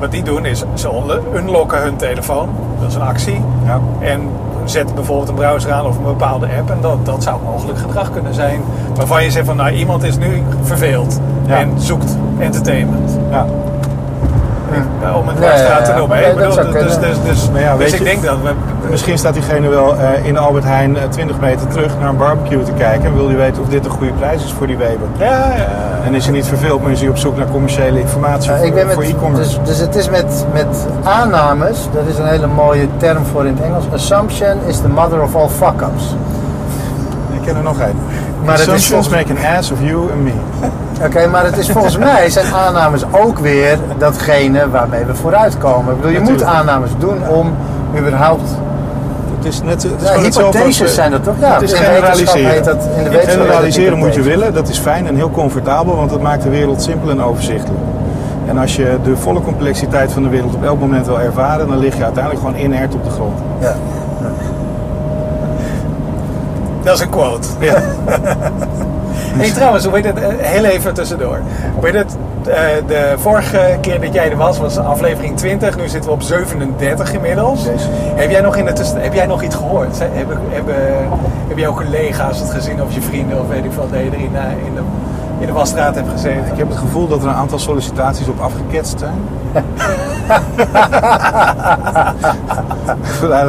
[0.05, 0.89] wat die doen is, ze
[1.35, 2.49] unlocken hun telefoon,
[2.81, 3.81] dat is een actie, Ja.
[4.01, 4.21] en
[4.65, 8.11] zetten bijvoorbeeld een browser aan of een bepaalde app, en dat, dat zou mogelijk gedrag
[8.13, 8.61] kunnen zijn,
[8.95, 11.57] waarvan je zegt van, nou, iemand is nu verveeld Ja.
[11.59, 13.19] en zoekt entertainment.
[13.31, 13.47] Ja.
[15.03, 16.17] Ja, om het ja, straat te noemen.
[16.21, 18.51] Nee, bedoel, dus, dus, dus, Maar ja, dus weet ik je- denk dat we...
[18.91, 22.63] Misschien staat diegene wel eh, in Albert Heijn eh, 20 meter terug naar een barbecue
[22.63, 23.05] te kijken.
[23.05, 25.07] En wil hij weten of dit een goede prijs is voor die Weber.
[25.19, 25.67] Ja, ja,
[26.05, 28.75] En is hij niet verveeld, maar is hij op zoek naar commerciële informatie voor, ik
[28.75, 29.59] ben met, voor e-commerce.
[29.59, 33.55] dus, dus het is met, met aannames, dat is een hele mooie term voor in
[33.57, 33.85] het Engels.
[33.93, 36.17] Assumption is the mother of all fuck-ups.
[37.33, 37.97] Ik ken er nog één.
[38.45, 40.33] Maar het is Assumptions volgens- make an ass of you and me.
[41.07, 45.95] Oké, maar het is volgens mij zijn aannames ook weer datgene waarmee we vooruitkomen.
[45.95, 47.55] Ik bedoel, je moet aannames doen om
[47.99, 48.51] überhaupt.
[49.45, 51.35] Het is net het is Ja, als, eh, zijn dat toch?
[51.41, 52.65] Ja, het is generaliseren.
[52.65, 56.21] dat- in de generaliseren moet je willen, dat is fijn en heel comfortabel, want dat
[56.21, 57.81] maakt de wereld simpel en overzichtelijk.
[58.47, 61.79] En als je de volle complexiteit van de wereld op elk moment wil ervaren, dan
[61.79, 63.39] lig je uiteindelijk gewoon inert op de grond.
[63.61, 63.75] Ja.
[66.83, 67.49] Dat is een quote.
[67.59, 67.75] Ja.
[69.25, 70.19] Hey, trouwens, hoe heet het?
[70.19, 71.39] eh, Heel even tussendoor.
[71.75, 72.17] Hoe heet het?
[72.49, 75.77] eh, de vorige keer dat jij er was, was aflevering 20.
[75.77, 77.65] Nu zitten we op 37 inmiddels.
[77.65, 77.89] Jezus.
[78.15, 79.99] Heb jij nog, in de tussen, heb jij nog iets gehoord?
[79.99, 80.75] Hebben, hebben,
[81.49, 84.15] heb jouw collega's het gezien of je vrienden of weet ik veel, dat je er
[84.19, 84.81] in, eh, in, de,
[85.41, 86.45] in de wasstraat hebt gezeten?
[86.53, 89.15] Ik heb het gevoel dat er een aantal sollicitaties op afgeketst zijn.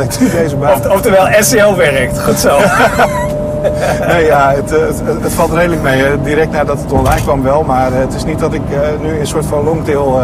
[0.01, 0.71] Ik nu deze baan.
[0.73, 2.21] Of, oftewel, SEO werkt.
[2.21, 2.57] Goed zo.
[4.11, 6.21] Nee, ja, het, eh, het, het valt redelijk mee.
[6.23, 7.63] Direct nadat het online kwam wel.
[7.63, 10.21] Maar eh, het is niet dat ik eh, nu een soort van longtail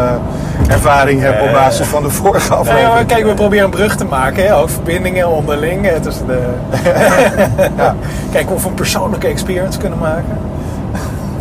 [0.68, 2.94] ervaring heb op basis van de vorige Nou ja, aflevering.
[2.94, 4.44] maar kijk, we proberen een brug te maken.
[4.44, 4.56] Hè?
[4.56, 6.38] Ook verbindingen onderling tussen de...
[8.32, 10.38] Kijk of we een persoonlijke experience kunnen maken.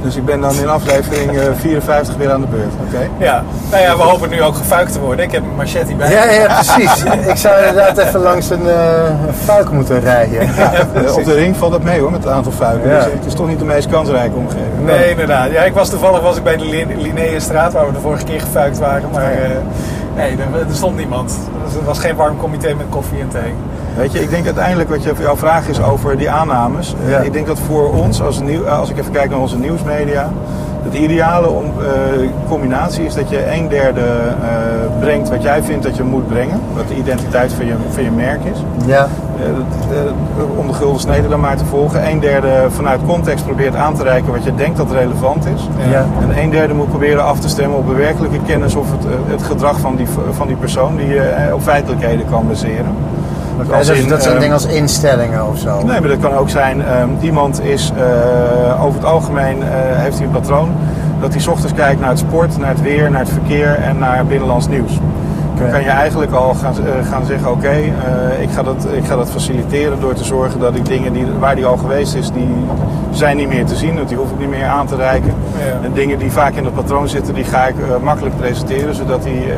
[0.03, 2.73] Dus ik ben dan in aflevering eh, 54 weer aan de beurt.
[2.87, 3.07] Oké.
[3.25, 5.25] Ja, nou ja, we hopen nu ook gefuikt te worden.
[5.25, 6.11] Ik heb een machete bij.
[6.11, 7.03] Ja, ja, precies.
[7.27, 10.39] Ik zou inderdaad even langs een, eh, een fuik moeten rijden.
[10.41, 12.89] Eh, op de ring valt dat mee hoor, met het aantal fuiken.
[12.89, 12.95] Ja.
[13.03, 14.85] Dus het is toch niet de meest kansrijke omgeving.
[14.85, 15.51] Nee, inderdaad.
[15.51, 18.39] Ja, ik was toevallig was ik bij de Lin- Linnaeusstraat, waar we de vorige keer
[18.41, 19.09] gefuikt waren.
[19.13, 19.49] Maar eh,
[20.15, 21.37] nee, er, er stond niemand.
[21.79, 23.53] Er was geen warm comité met koffie en thee.
[23.97, 26.95] Weet je, ik denk uiteindelijk wat je, jouw vraag is over die aannames.
[27.05, 27.17] Eh, Ja.
[27.19, 30.29] Ik denk dat voor ons, als, nieuw, als ik even kijk naar onze nieuwsmedia,
[30.83, 35.83] het ideale om, eh, combinatie is dat je een derde eh, brengt wat jij vindt
[35.83, 36.59] dat je moet brengen.
[36.75, 38.57] Wat de identiteit van je, van je merk is.
[38.85, 39.07] Ja,
[39.41, 42.09] Eh, dat, eh, om de gulden snede dan maar te volgen.
[42.09, 45.67] Een derde vanuit context probeert aan te reiken wat je denkt dat relevant is.
[45.91, 46.05] ja.
[46.21, 49.11] En een derde moet proberen af te stemmen op de werkelijke kennis of het, eh,
[49.31, 52.95] het gedrag van die, van die persoon die je eh, op feitelijkheden kan baseren.
[53.69, 55.83] In, dat zijn ehm, dingen als instellingen of zo.
[55.85, 60.17] Nee, maar dat kan ook zijn, ehm, iemand is eh, over het algemeen, eh, heeft
[60.17, 60.69] hij een patroon
[61.19, 63.97] dat hij 's ochtends kijkt naar het sport, naar het weer, naar het verkeer en
[63.97, 64.99] naar binnenlands nieuws.
[65.69, 69.15] Kan je eigenlijk al gaan, eh, gaan zeggen, oké, eh, ik, ga dat, ik ga
[69.15, 72.55] dat faciliteren door te zorgen dat ik dingen die, waar die al geweest is, die
[73.11, 73.95] zijn niet meer te zien.
[73.95, 75.33] want Die hoef ik niet meer aan te reiken.
[75.57, 75.85] Ja.
[75.85, 79.23] En dingen die vaak in het patroon zitten, die ga ik eh, makkelijk presenteren, zodat
[79.23, 79.55] hij eh,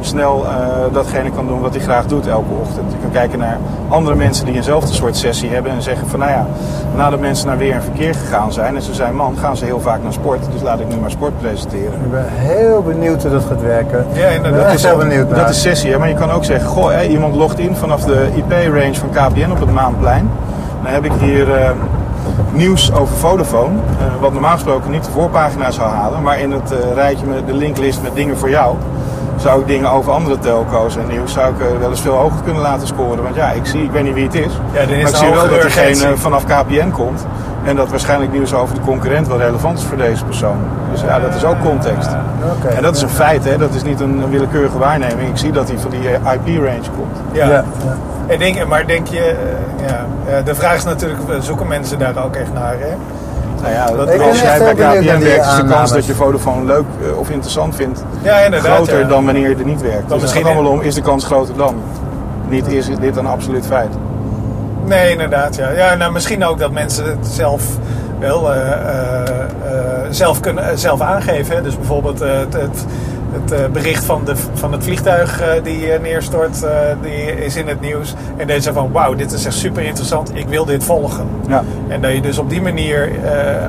[0.00, 0.52] snel eh,
[0.92, 2.92] datgene kan doen wat hij graag doet elke ochtend.
[2.92, 6.30] Je kan kijken naar andere mensen die eenzelfde soort sessie hebben en zeggen van nou
[6.30, 6.46] ja,
[6.96, 9.80] nadat mensen naar weer en verkeer gegaan zijn en ze zijn man, gaan ze heel
[9.80, 10.40] vaak naar sport.
[10.52, 11.92] Dus laat ik nu maar sport presenteren.
[12.04, 14.06] Ik ben heel benieuwd hoe dat gaat werken.
[14.12, 14.36] Ja, inderdaad.
[14.36, 15.98] Ik ben Dat echt heel benieuwd dat is sessie, hè?
[15.98, 19.50] maar je kan ook zeggen, goh, hè, iemand logt in vanaf de IP-range van KPN
[19.50, 20.30] op het Maanplein.
[20.82, 21.70] Dan heb ik hier eh,
[22.52, 26.72] nieuws over Vodafone, eh, wat normaal gesproken niet de voorpagina zou halen, maar in het
[26.72, 28.76] eh, rijtje met de linklist met dingen voor jou,
[29.36, 32.62] zou ik dingen over andere telco's en nieuws zou ik wel eens veel hoger kunnen
[32.62, 33.22] laten scoren.
[33.22, 35.30] Want ja, ik zie, ik weet niet wie het is, Ja, is maar ik zie
[35.30, 36.16] wel dat diegene urgentie.
[36.16, 37.26] vanaf KPN komt.
[37.64, 40.56] En dat waarschijnlijk nieuws over de concurrent wel relevant is voor deze persoon.
[40.92, 42.10] Dus ja, dat is ook context.
[42.56, 42.74] Oké.
[42.74, 43.58] En dat is een feit, hè?
[43.58, 45.28] dat is niet een willekeurige waarneming.
[45.28, 47.16] Ik zie dat hij van die eh, IP-range komt.
[47.32, 47.46] Ja.
[47.46, 47.96] Ja, ja.
[48.26, 52.24] En denk, maar denk je, eh, ja, eh, de vraag is natuurlijk, zoeken mensen daar
[52.24, 52.76] ook echt naar?
[52.78, 52.94] Hè?
[53.62, 56.84] Nou ja, dat, als jij bij KPN werkt, is de kans dat je Vodafone leuk
[57.16, 58.74] of interessant vindt Ja, inderdaad.
[58.74, 59.06] groter ja.
[59.06, 60.02] dan wanneer je er niet werkt.
[60.02, 61.74] Dus het misschien allemaal om, is de kans groter dan?
[62.48, 63.94] Niet is dit een absoluut feit.
[64.86, 65.56] Nee, inderdaad.
[65.56, 65.70] Ja.
[65.70, 67.62] Ja, nou, misschien ook dat mensen het zelf
[68.18, 69.44] wel eh, eh, eh,
[70.10, 71.56] zelf, kunnen, zelf aangeven.
[71.56, 71.62] hè.
[71.62, 72.84] Dus bijvoorbeeld het, het,
[73.32, 76.64] het bericht van, de, van het vliegtuig die neerstort,
[77.02, 78.14] die is in het nieuws.
[78.36, 81.26] En deze van, wauw, dit is echt super interessant, ik wil dit volgen.
[81.48, 81.64] Ja.
[81.88, 83.10] En dat je dus op die manier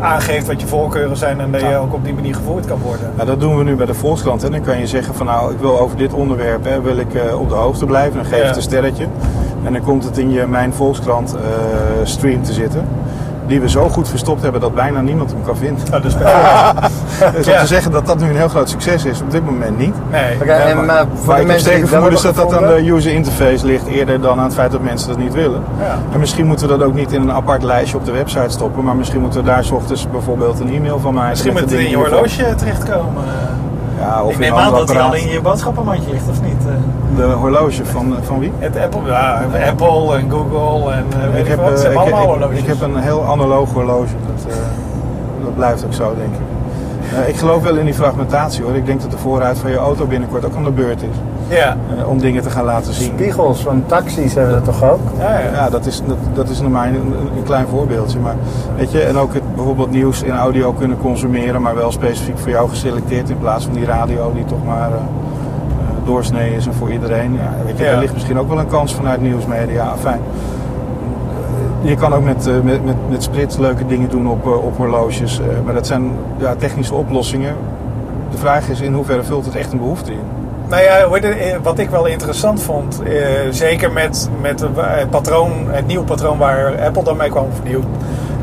[0.01, 1.77] aangeeft wat je voorkeuren zijn en dat je Ja.
[1.77, 3.11] ook op die manier gevoerd kan worden.
[3.15, 4.43] Nou, dat doen we nu bij de Volkskrant.
[4.43, 7.07] En dan kan je zeggen van nou, ik wil over dit onderwerp hè, wil ik,
[7.39, 8.13] op de hoogte blijven.
[8.15, 8.47] Dan geef je Ja.
[8.47, 9.05] het een sterretje.
[9.63, 11.41] En dan komt het in je Mijn Volkskrant eh,
[12.03, 12.87] stream te zitten.
[13.47, 15.83] Die we zo goed verstopt hebben dat bijna niemand hem kan vinden.
[15.89, 16.13] Nou, dus
[17.35, 17.59] Dus om Ja.
[17.59, 19.95] te zeggen dat dat nu een heel groot succes is, op dit moment niet.
[20.11, 20.37] nee.
[20.49, 22.91] En maar voor Maar de ik mensen die wel vermoedens hebben dat dat aan de
[22.91, 25.61] user interface ligt eerder dan aan het feit dat mensen dat niet willen.
[25.79, 25.97] Ja.
[26.13, 28.83] En misschien moeten we dat ook niet in een apart lijstje op de website stoppen,
[28.83, 31.29] maar misschien moeten we daar 's ochtends bijvoorbeeld een e-mail van maken.
[31.29, 33.23] Misschien met moet de het in je horloge terechtkomen.
[34.03, 36.61] Ja, of ik neem aan dat hij al in je boodschappenmandje ligt, of niet?
[36.67, 38.51] Eh, De horloge van, van wie?
[38.59, 41.79] Het Apple, ja, Apple en Google en eh, weet ik, heb, wat.
[41.79, 42.59] Ze eh, hebben ik, allemaal horloges.
[42.59, 44.15] ik heb een heel analoog horloge.
[44.35, 44.57] Dat, eh,
[45.43, 46.39] dat blijft ook zo, denk ik.
[47.19, 48.75] Eh, ik geloof wel in die fragmentatie hoor.
[48.75, 51.17] Ik denk dat de voorruit van je auto binnenkort ook aan de beurt is.
[51.53, 51.77] Ja.
[51.97, 53.11] eh, om dingen te gaan laten zien.
[53.13, 54.99] Spiegels van taxis hebben dat toch ook?
[55.19, 55.51] Ja, ja.
[55.51, 56.95] Ja, dat is, dat, dat is nog maar een,
[57.35, 58.19] een klein voorbeeldje.
[58.19, 58.35] Maar,
[58.75, 62.49] weet je, en ook het, bijvoorbeeld nieuws in audio kunnen consumeren, maar wel specifiek voor
[62.49, 64.95] jou geselecteerd in plaats van die radio die toch maar eh,
[66.05, 67.33] doorsnee is en voor iedereen.
[67.33, 67.83] Ja, weet je.
[67.83, 69.93] Daar ligt misschien ook wel een kans vanuit nieuwsmedia.
[69.99, 70.19] Fijn.
[71.81, 75.87] Je kan ook met, met, met, met leuke dingen doen op, op horloges, maar dat
[75.87, 77.55] zijn ja, technische oplossingen.
[78.31, 80.42] De vraag is in hoeverre vult het echt een behoefte in?
[80.67, 83.13] Nou ja, eh, wat ik wel interessant vond, eh,
[83.49, 87.85] zeker met, met het patroon, het nieuwe patroon waar Apple dan mee kwam vernieuwd,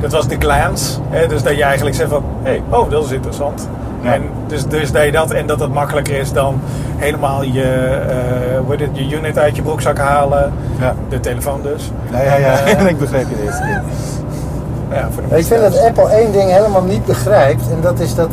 [0.01, 1.01] dat was de glance.
[1.09, 3.69] Hè, dus dat je eigenlijk zegt van, hé, hey, oh, dat is interessant.
[4.03, 4.15] Ja.
[4.15, 6.61] En dus, dus dat je dat en dat het makkelijker is dan
[6.97, 11.63] helemaal je, eh, hoe heet het, je unit uit je broekzak halen, Ja, de telefoon
[11.63, 11.91] dus.
[12.13, 12.59] ja, ja, ja.
[12.59, 13.63] Eh, ik begreep je dit.
[14.91, 17.71] Ja, voor de Ik vind dat Apple één ding helemaal niet begrijpt.
[17.71, 18.29] En dat is dat.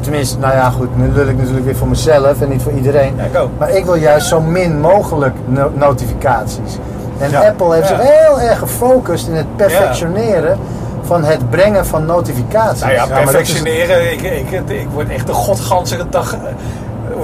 [0.00, 3.14] Tenminste, nou ja, goed, nu lul ik natuurlijk weer voor mezelf en niet voor iedereen.
[3.32, 3.42] Ja.
[3.58, 6.78] Maar ik wil juist zo min mogelijk no- notificaties.
[7.18, 7.40] En Ja.
[7.48, 7.96] Apple heeft Ja.
[7.96, 10.58] zich heel erg gefocust in het perfectioneren
[11.02, 12.80] van het brengen van notificaties.
[12.82, 14.12] Nou ja, is- perfectioneren.
[14.12, 16.32] Ik, ik, ik word echt de godganzige dag.
[16.32, 16.38] eh,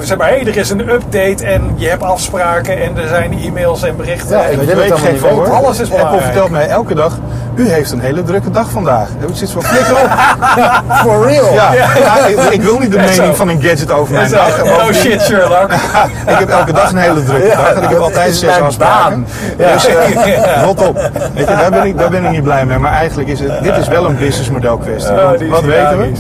[0.00, 3.82] Zeg maar, hey, er is een update en je hebt afspraken en er zijn e-mails
[3.82, 4.36] en berichten.
[4.36, 5.50] Ja, En- ik Weet het allemaal niet?
[5.52, 6.24] Alles is Apple belangrijk.
[6.24, 7.18] vertelt mij elke dag,
[7.56, 9.08] u heeft een hele drukke dag vandaag.
[9.08, 10.10] Ik zit van flikker op.
[11.04, 11.52] For real.
[11.52, 14.62] Ja, ja, ik, ik wil niet de mening van een gadget over mijn dag.
[14.62, 15.72] Oh shit, Sherlock.
[16.32, 19.26] ik heb elke dag een hele drukke dag en ik heb altijd zes afspraken.
[19.56, 19.72] baan.
[19.72, 21.10] Dus eh, rot op.
[21.34, 22.78] Weet je, daar, ben ik, daar ben ik niet blij mee.
[22.78, 25.12] Maar eigenlijk is het, dit is wel een businessmodel kwestie.
[25.12, 26.12] Oh, wat weten we?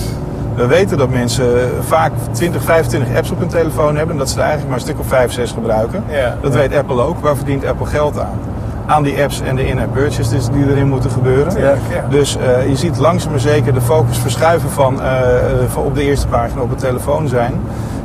[0.54, 4.12] We weten dat mensen vaak 20, 25 apps op hun telefoon hebben.
[4.12, 6.04] En dat ze er eigenlijk maar een stuk of 5, 6 gebruiken.
[6.08, 6.36] Ja.
[6.42, 7.18] Dat weet Apple ook.
[7.20, 8.38] Waar verdient Apple geld aan?
[8.86, 11.60] Aan die apps en de in-app purchases die erin moeten gebeuren.
[11.60, 11.74] Ja.
[12.10, 15.08] Dus eh, je ziet langzaam maar zeker de focus verschuiven van, eh,
[15.68, 17.52] van op de eerste pagina op het telefoon zijn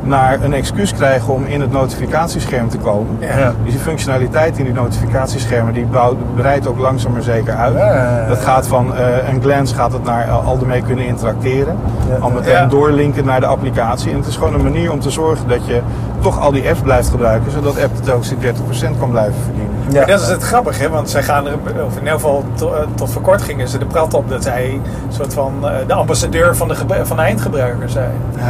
[0.03, 3.17] naar een excuus krijgen om in het notificatiescherm te komen.
[3.19, 3.53] Ja.
[3.63, 7.73] Dus die functionaliteit in die notificatieschermen die bouwt, breidt ook langzaam maar zeker uit.
[7.77, 8.27] Ja, ja, ja.
[8.27, 11.75] Dat gaat van eh, een glance gaat het naar eh, al ermee kunnen interacteren.
[12.09, 12.15] Ja.
[12.15, 12.65] Al meteen Ja.
[12.65, 14.11] doorlinken naar de applicatie.
[14.11, 15.81] En het is gewoon een manier om te zorgen dat je
[16.21, 18.53] toch al die apps blijft gebruiken, zodat app die
[18.93, 19.67] 30% kan blijven verdienen.
[19.89, 19.97] Ja.
[19.97, 20.89] Maar dat is het grappige, hè?
[20.89, 21.53] want zij gaan er,
[21.85, 24.43] of in ieder geval to- eh, tot voor kort gingen ze de prat op dat
[24.43, 24.81] zij een
[25.13, 28.11] soort van eh, de ambassadeur van de, van de eindgebruiker zijn.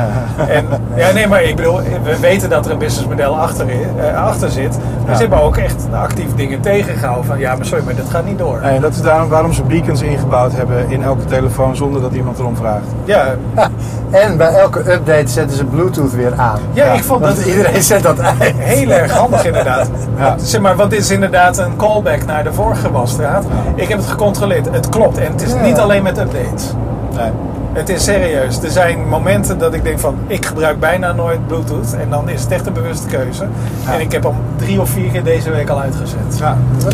[0.47, 4.49] En, ja, nee, maar ik bedoel, we weten dat er een businessmodel achter, eh, achter
[4.49, 4.77] zit.
[4.77, 5.13] Maar Ja.
[5.15, 8.37] ze hebben ook echt actief dingen tegengehouden van ja, maar sorry, maar dat gaat niet
[8.37, 8.59] door.
[8.61, 12.39] En dat is daarom waarom ze beacons ingebouwd hebben in elke telefoon zonder dat iemand
[12.39, 12.85] erom vraagt.
[13.03, 13.25] Ja,
[14.09, 16.59] En bij elke update zetten ze Bluetooth weer aan.
[16.73, 18.53] ja, Ja, ik vond dat iedereen zet dat uit.
[18.75, 19.89] heel erg handig inderdaad.
[20.17, 20.35] Ja.
[20.37, 23.45] Zeg maar, want dit is inderdaad een callback naar de vorige wasstraat.
[23.75, 25.17] Ik heb het gecontroleerd, het klopt.
[25.17, 25.61] En het is Ja.
[25.61, 26.73] niet alleen met updates.
[27.15, 27.31] Nee.
[27.73, 28.63] Het is serieus.
[28.63, 31.93] Er zijn momenten dat ik denk van, ik gebruik bijna nooit Bluetooth.
[31.93, 33.45] En dan is het echt een bewuste keuze.
[33.93, 36.37] En ik heb hem drie of vier keer deze week al uitgezet.
[36.37, 36.91] Ja, dat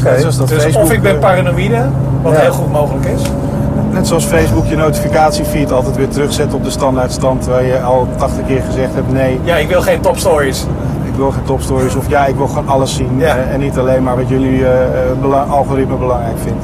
[0.47, 1.85] Dus Facebook, of ik ben eh, paranoïde,
[2.21, 3.21] wat heel goed mogelijk is.
[3.95, 8.45] Net zoals Facebook je notificatiefeed altijd weer terugzet op de standaardstand terwijl je al 80
[8.45, 10.65] keer gezegd hebt nee, Ja, ik wil geen top stories.
[11.03, 13.25] ik wil geen topstories of ja, ik wil gewoon alles zien Ja.
[13.35, 14.83] eh, en niet alleen maar wat jullie eh,
[15.31, 16.63] eh, algoritme belangrijk vindt.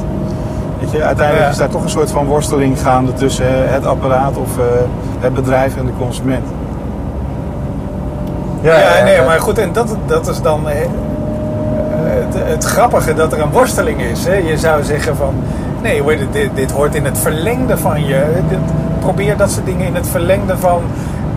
[0.80, 1.50] Weet je, uiteindelijk Ja.
[1.52, 4.48] is daar toch een soort van worsteling gaande tussen het apparaat of
[5.20, 6.44] het bedrijf en de consument.
[8.60, 13.50] Ja, nee, maar goed, en dat, dat is dan het, het grappige dat er een
[13.50, 14.24] worsteling is.
[14.24, 14.34] Hè.
[14.34, 15.34] Je zou zeggen van,
[15.82, 18.24] nee hoor, dit, dit, hoort in het verlengde van je.
[19.00, 20.82] Probeer dat soort dingen in het verlengde van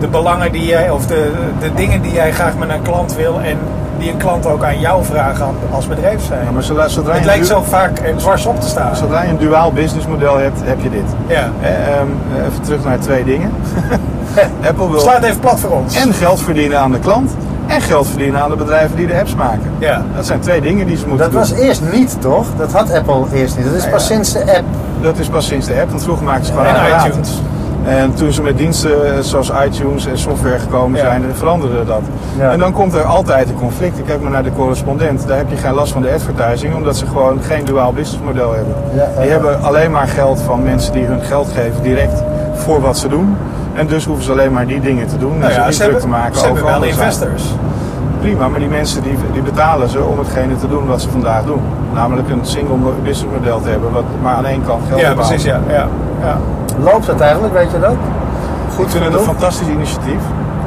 [0.00, 3.40] de belangen die jij, of de, de dingen die jij graag met een klant wil
[3.40, 3.58] en
[3.98, 6.44] die een klant ook aan jou vragen als bedrijf zijn.
[6.44, 8.96] Ja, maar zodra, zodra, het lijkt zo vaak dwars op te staan.
[8.96, 11.14] zodra je een duaal businessmodel hebt, heb je dit.
[11.26, 11.50] Ja.
[11.60, 12.08] Eh, ehm,
[12.46, 13.52] even terug naar twee dingen.
[14.68, 15.96] Apple wil Sla het even plat voor ons.
[15.96, 17.30] en geld verdienen aan de klant
[17.66, 19.70] en geld verdienen aan de bedrijven die de apps maken.
[19.78, 20.02] Ja.
[20.16, 21.56] Dat zijn twee dingen die ze moeten Dat doen.
[21.56, 22.46] was eerst niet, toch?
[22.56, 23.66] Dat had Apple eerst niet.
[23.66, 24.14] Dat is Ja, pas ja.
[24.14, 24.64] sinds de app.
[25.00, 27.40] Dat is pas sinds de app, want vroeger maakten ze gewoon En iTunes.
[27.86, 31.04] En toen ze met diensten zoals iTunes en software gekomen Ja.
[31.06, 32.00] zijn, veranderde dat.
[32.38, 32.50] Ja.
[32.52, 33.98] En dan komt er altijd een conflict.
[33.98, 35.26] Ik kijk maar naar de correspondent.
[35.26, 38.74] Daar heb je geen last van de advertising, omdat ze gewoon geen duaal businessmodel hebben.
[38.94, 42.22] Ja, ja, Die hebben alleen maar geld van mensen die hun geld geven direct
[42.54, 43.36] voor wat ze doen.
[43.76, 45.32] En dus hoeven ze alleen maar die dingen te doen.
[45.32, 47.06] en Nou ze ja, ze hebben, te maken ze hebben over wel andere zaken.
[47.08, 47.54] investors.
[48.20, 51.44] Prima, maar die mensen die, die betalen ze om hetgene te doen wat ze vandaag
[51.44, 51.60] doen.
[51.94, 55.42] Namelijk een single business model te hebben, wat maar aan één kant geld Ja, precies,
[55.44, 55.60] ja.
[55.68, 55.86] ja,
[56.22, 56.36] ja.
[56.82, 57.94] Loopt dat eigenlijk, weet je dat?
[58.74, 60.20] Goed Ik vind het een fantastisch initiatief.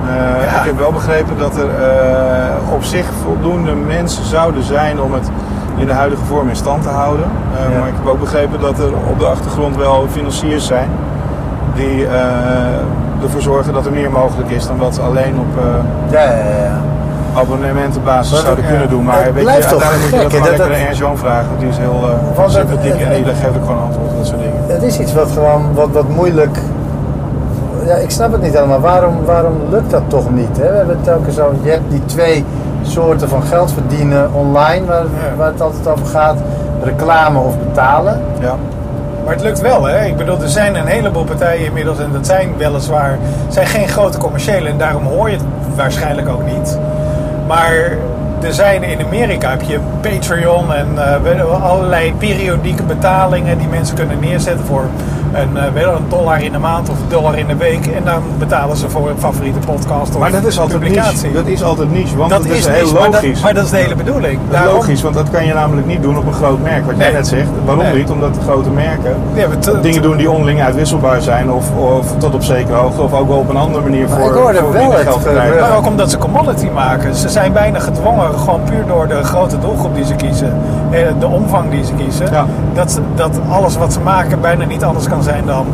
[0.08, 0.16] Eh,
[0.52, 0.60] Ja.
[0.60, 5.30] Ik heb wel begrepen dat er eh, op zich voldoende mensen zouden zijn om het
[5.76, 7.26] in de huidige vorm in stand te houden.
[7.26, 7.80] Eh, Ja.
[7.80, 10.90] Maar ik heb ook begrepen dat er op de achtergrond wel financiers zijn
[11.80, 15.64] die, eh, ervoor zorgen dat er meer mogelijk is dan wat ze alleen op eh,
[16.12, 16.30] Ja, ja,
[16.64, 16.78] ja.
[17.36, 19.04] abonnementenbasis zouden kunnen doen.
[19.04, 21.48] Maar weet je, uiteindelijk moet je dat gewoon lekker aan vragen.
[21.48, 22.00] Want die is heel
[22.36, 24.62] het- sympathiek en die geeft ook gewoon antwoord op dat soort dingen.
[24.68, 26.58] Het is iets wat gewoon wat, wat moeilijk.
[27.86, 28.80] Ja, ik snap het niet allemaal.
[28.80, 30.58] Waarom, waarom lukt dat toch niet?
[30.58, 30.72] Hè?
[30.72, 31.52] We hebben telkens zo.
[31.64, 32.46] Je hebt die twee
[32.82, 35.04] soorten van geld verdienen online, waar,
[35.38, 36.36] waar het altijd over gaat:
[36.84, 38.22] reclame of betalen.
[38.40, 38.56] Ja.
[39.30, 40.06] Maar het lukt wel, hè?
[40.06, 43.18] Ik bedoel, er zijn een heleboel partijen inmiddels en dat zijn weliswaar
[43.50, 46.78] zijn geen grote commerciële en daarom hoor je het waarschijnlijk ook niet.
[47.48, 47.98] Maar
[48.42, 54.20] er zijn in Amerika heb je Patreon en eh, allerlei periodieke betalingen die mensen kunnen
[54.20, 54.86] neerzetten voor
[55.34, 57.88] een, eh, wel, een dollar in de maand of een dollar in de week.
[57.88, 61.22] En dan betalen ze voor een favoriete podcast of Maar dat is altijd publicatie.
[61.22, 61.34] niche.
[61.34, 63.42] Dat is altijd niche, want Dat is, heel niche, maar dat, logisch.
[63.42, 64.34] maar dat is de hele bedoeling.
[64.34, 66.86] Dat is Daarom- logisch, want dat kan je namelijk niet doen op een groot merk.
[66.86, 67.16] Wat jij Nee.
[67.16, 67.48] net zegt.
[67.66, 67.96] Waarom Nee.
[67.96, 68.10] niet?
[68.10, 69.16] Omdat de grote merken
[69.60, 71.52] te- dingen doen die onderling uitwisselbaar zijn.
[71.52, 73.02] Of, of tot op zekere hoogte.
[73.02, 75.60] Of ook wel op een andere manier Maar voor, ik hoorde voor wel het krijgen.
[75.60, 77.16] Maar ook omdat ze commodity maken.
[77.16, 80.54] Ze zijn bijna gedwongen, gewoon puur door de grote doelgroep die ze kiezen.
[80.92, 82.28] eh, De omvang die ze kiezen.
[82.32, 82.46] Ja.
[82.74, 85.66] Dat, dat alles wat ze maken bijna niet anders kan zijn dan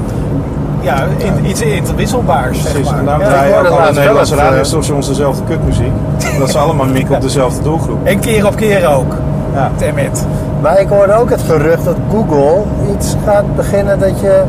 [0.81, 2.61] ja, in, iets interwisselbaars.
[2.61, 2.99] Zeg Precies, maar.
[2.99, 5.91] en daarom Ja, draaien ook alle Nederlandse eh, radiostations dezelfde kutmuziek.
[6.33, 8.05] Omdat ze allemaal mikken op dezelfde doelgroep.
[8.05, 9.13] En keer op keer ook.
[9.53, 9.71] Ja.
[9.77, 10.25] Damn it.
[10.61, 12.63] Maar ik hoorde ook het gerucht dat Google
[12.95, 14.43] iets gaat beginnen dat je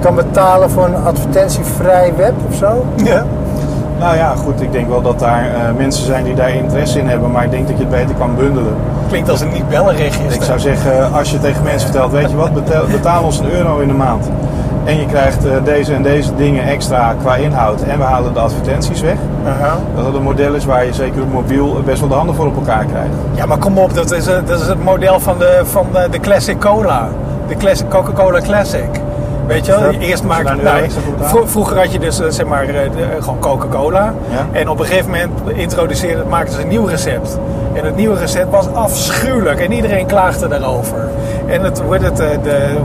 [0.00, 2.86] kan betalen voor een advertentievrij web of zo.
[3.04, 3.24] Ja.
[4.00, 7.08] Nou ja, goed, ik denk wel dat daar eh, mensen zijn die daar interesse in
[7.08, 7.30] hebben.
[7.30, 8.74] Maar ik denk dat je het beter kan bundelen.
[9.08, 10.32] Klinkt als een niet-bellenregister.
[10.32, 13.50] Ik zou zeggen, als je tegen mensen vertelt, weet je wat, betaal, betaal ons een
[13.50, 14.30] euro in de maand.
[14.84, 17.82] En je krijgt eh, deze en deze dingen extra qua inhoud.
[17.82, 19.16] En we halen de advertenties weg.
[19.46, 19.78] Aha.
[19.94, 22.46] Dat dat een model is waar je zeker op mobiel best wel de handen voor
[22.46, 23.14] op elkaar krijgt.
[23.34, 26.08] Ja, maar kom op, dat is, eh, dat is het model van de, van de,
[26.10, 27.08] de Classic Cola.
[27.48, 29.00] De classic, Coca-Cola Classic.
[29.50, 30.84] Weet je wel, eerst maakte nou,
[31.44, 34.14] Vroeger had je dus eh, zeg maar eh, de- gewoon Coca-Cola.
[34.52, 37.38] En op een gegeven moment introduceerden, maakten ze een nieuw recept.
[37.72, 41.08] En het nieuwe recept was afschuwelijk en iedereen klaagde daarover.
[41.46, 42.76] En het, hoe het, eh, de,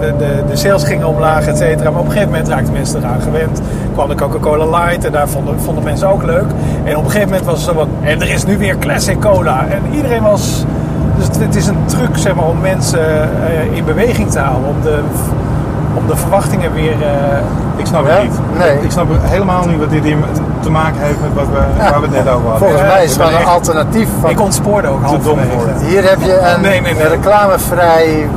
[0.00, 1.90] de, de, de sales gingen omlaag, et cetera.
[1.90, 3.60] Maar op een gegeven moment raakten mensen eraan gewend.
[3.92, 6.44] kwam de Coca-Cola Light en daar vonden, vonden mensen ook leuk.
[6.84, 9.18] En op een gegeven moment was het zo van, en er is nu weer Classic
[9.18, 9.66] Cola.
[9.70, 10.64] En iedereen was...
[11.16, 14.68] Dus het, het is een truc zeg maar, om mensen eh, in beweging te houden.
[14.68, 14.98] Om de,
[15.94, 16.92] om de verwachtingen weer...
[17.02, 17.38] eh,
[17.76, 18.12] Ik snap Ja?
[18.12, 18.38] het niet.
[18.58, 18.78] Nee.
[18.82, 20.16] Ik snap helemaal niet wat dit hier
[20.60, 21.90] te maken heeft met wat we, Ja.
[21.90, 22.58] waar we het net over hadden.
[22.68, 24.30] Volgens Ja, mij is het een alternatief van.
[24.30, 25.48] ik ontspoorde ook halverwege.
[25.50, 25.86] voor.
[25.86, 27.08] Hier heb je een Nee, nee, nee.
[27.08, 28.28] reclamevrij.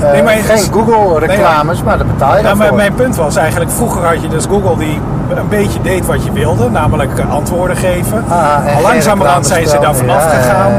[0.00, 3.36] eh, Nee, maar geen is- Google reclames, maar daar betaal je Nou, mijn, punt was
[3.36, 5.00] eigenlijk, vroeger had je dus Google die
[5.36, 8.24] een beetje deed wat je wilde, namelijk eh, antwoorden geven.
[8.28, 10.72] Ah, langzamerhand zijn ze daar vanaf gegaan.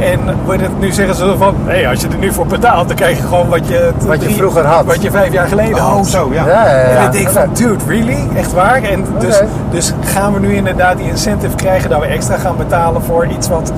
[0.00, 2.96] En wordt het, nu zeggen ze van, nee, als je er nu voor betaalt, dan
[2.96, 4.84] krijg je gewoon wat je, Wat je vroeger had.
[4.84, 6.06] Wat je vijf jaar geleden Oh, had.
[6.06, 6.46] zo, ja.
[6.46, 6.82] Ja, ja, ja.
[6.84, 8.28] En dan denk ik van, dude, really?
[8.36, 8.82] Echt waar?
[8.82, 9.40] En dus,
[9.70, 13.48] dus gaan we nu inderdaad die incentive krijgen dat we extra gaan betalen voor iets
[13.48, 13.72] wat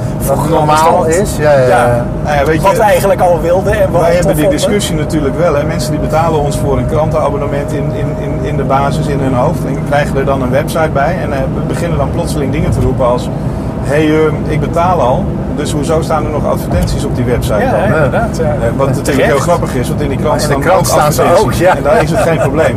[0.51, 1.37] normaal is.
[1.37, 2.05] Ja, ja, ja.
[2.25, 4.61] Nou weet je, Wat we eigenlijk al wilden en wat Wij hebben die vonden.
[4.61, 5.55] discussie natuurlijk wel.
[5.55, 5.65] Hè.
[5.65, 9.35] Mensen die betalen ons voor een krantenabonnement in, in, in, in de basis, in hun
[9.35, 9.59] hoofd.
[9.67, 11.17] En krijgen er dan een website bij.
[11.23, 13.29] En eh, beginnen dan plotseling dingen te roepen als...
[13.83, 15.25] Hé, hey, eh, ik betaal al.
[15.61, 17.83] Dus hoezo staan er nog advertenties op die website Ja, dan?
[17.83, 18.37] inderdaad.
[18.37, 18.57] Ja.
[18.77, 21.23] Wat natuurlijk heel grappig is, want in die krant in de staan krant staan ze
[21.39, 21.77] ook, ja.
[21.77, 22.77] En daar is het geen probleem.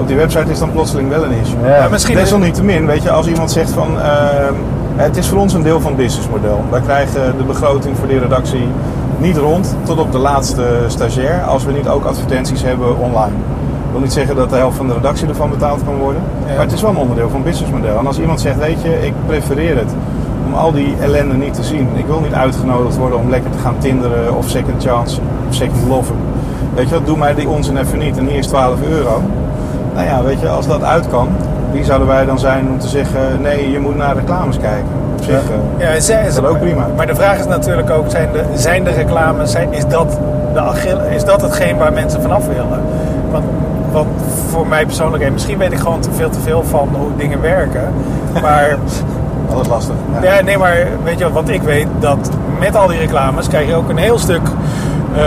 [0.00, 1.60] Op die website is dan plotseling wel een issue.
[1.62, 1.78] Ja.
[1.80, 4.00] Maar misschien Desalniettemin, weet je, als iemand zegt van...
[4.00, 4.54] ehm,
[4.96, 6.64] het is voor ons een deel van het businessmodel.
[6.70, 8.68] Wij krijgen de begroting voor die redactie
[9.18, 11.42] niet rond tot op de laatste stagiair...
[11.42, 13.34] als we niet ook advertenties hebben online.
[13.86, 16.22] Ik wil niet zeggen dat de helft van de redactie ervan betaald kan worden.
[16.46, 16.52] Ja.
[16.52, 17.98] Maar het is wel een onderdeel van het businessmodel.
[17.98, 19.90] En als iemand zegt, weet je, ik prefereer het
[20.46, 21.88] om al die ellende niet te zien.
[21.94, 25.88] Ik wil niet uitgenodigd worden om lekker te gaan tinderen of second chance of second
[25.88, 26.16] loven.
[26.74, 29.22] Weet je wat, doe mij die onzin even niet en hier is 12 euro.
[29.94, 31.28] Nou ja, weet je, als dat uit kan,
[31.72, 34.88] wie zouden wij dan zijn om te zeggen, nee, je moet naar reclames kijken.
[35.16, 35.42] Op zich,
[35.78, 35.88] eh, Ja,
[36.26, 36.86] is dat ook prima.
[36.96, 40.18] Maar de vraag is natuurlijk ook, zijn de, zijn de reclames, zijn, is, dat
[40.52, 42.80] de agil, is dat hetgeen waar mensen vanaf willen?
[43.30, 43.44] Want,
[43.92, 44.08] want
[44.50, 47.40] voor mij persoonlijk, en misschien weet ik gewoon te veel te veel van hoe dingen
[47.40, 47.88] werken.
[48.42, 48.68] Maar,
[49.48, 49.94] altijd lastig.
[50.22, 50.40] Ja.
[50.40, 52.30] nee, maar weet je wat, ik weet, dat
[52.60, 54.42] met al die reclames krijg je ook een heel stuk...
[55.16, 55.22] eh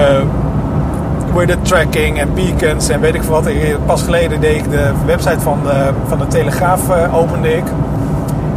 [1.32, 3.48] hoe heet het, tracking en beacons en weet ik veel wat.
[3.48, 7.64] Ik- Pas geleden deed ik de website van de, van de Telegraaf eh, opende ik.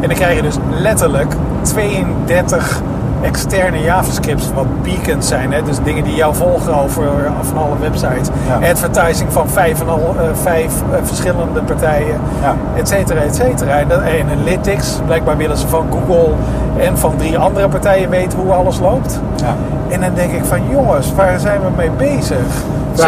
[0.01, 1.33] En dan krijg je dus letterlijk
[1.63, 2.83] 32
[3.23, 5.53] externe JavaScripts wat beacons zijn.
[5.53, 5.63] Hè?
[5.63, 7.03] Dus dingen die jou volgen over
[7.43, 8.29] van alle websites.
[8.61, 8.69] Ja.
[8.71, 12.17] Advertising van vijf, en al, eh, vijf eh, verschillende partijen.
[12.43, 12.55] Ja.
[12.77, 13.79] Et cetera, et cetera.
[13.79, 16.33] En, dat- en Analytics, blijkbaar willen ze van Google
[16.79, 19.21] en van drie andere partijen weten hoe alles loopt.
[19.37, 19.55] Ja.
[19.89, 22.37] En dan denk ik van jongens, waar zijn we mee bezig?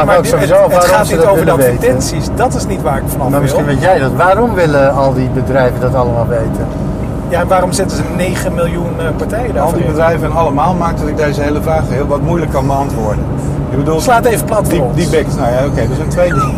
[0.01, 2.27] Ook het, sowieso gaat niet over de advertenties.
[2.35, 3.75] Dat is niet waar ik vanaf Maar misschien wil.
[3.75, 4.11] weet jij dat.
[4.17, 6.67] Waarom willen al die bedrijven dat allemaal weten?
[7.33, 10.75] Ja, en waarom zetten ze 9 miljoen eh, partijen Al daarvoor die bedrijven en allemaal
[10.75, 13.25] maakt dat ik deze hele vraag heel wat moeilijk kan beantwoorden.
[13.71, 14.97] Ik bedoel, Slaat even plat die, ons.
[14.97, 16.55] die backs, nou ja, oké, er zijn twee dingen.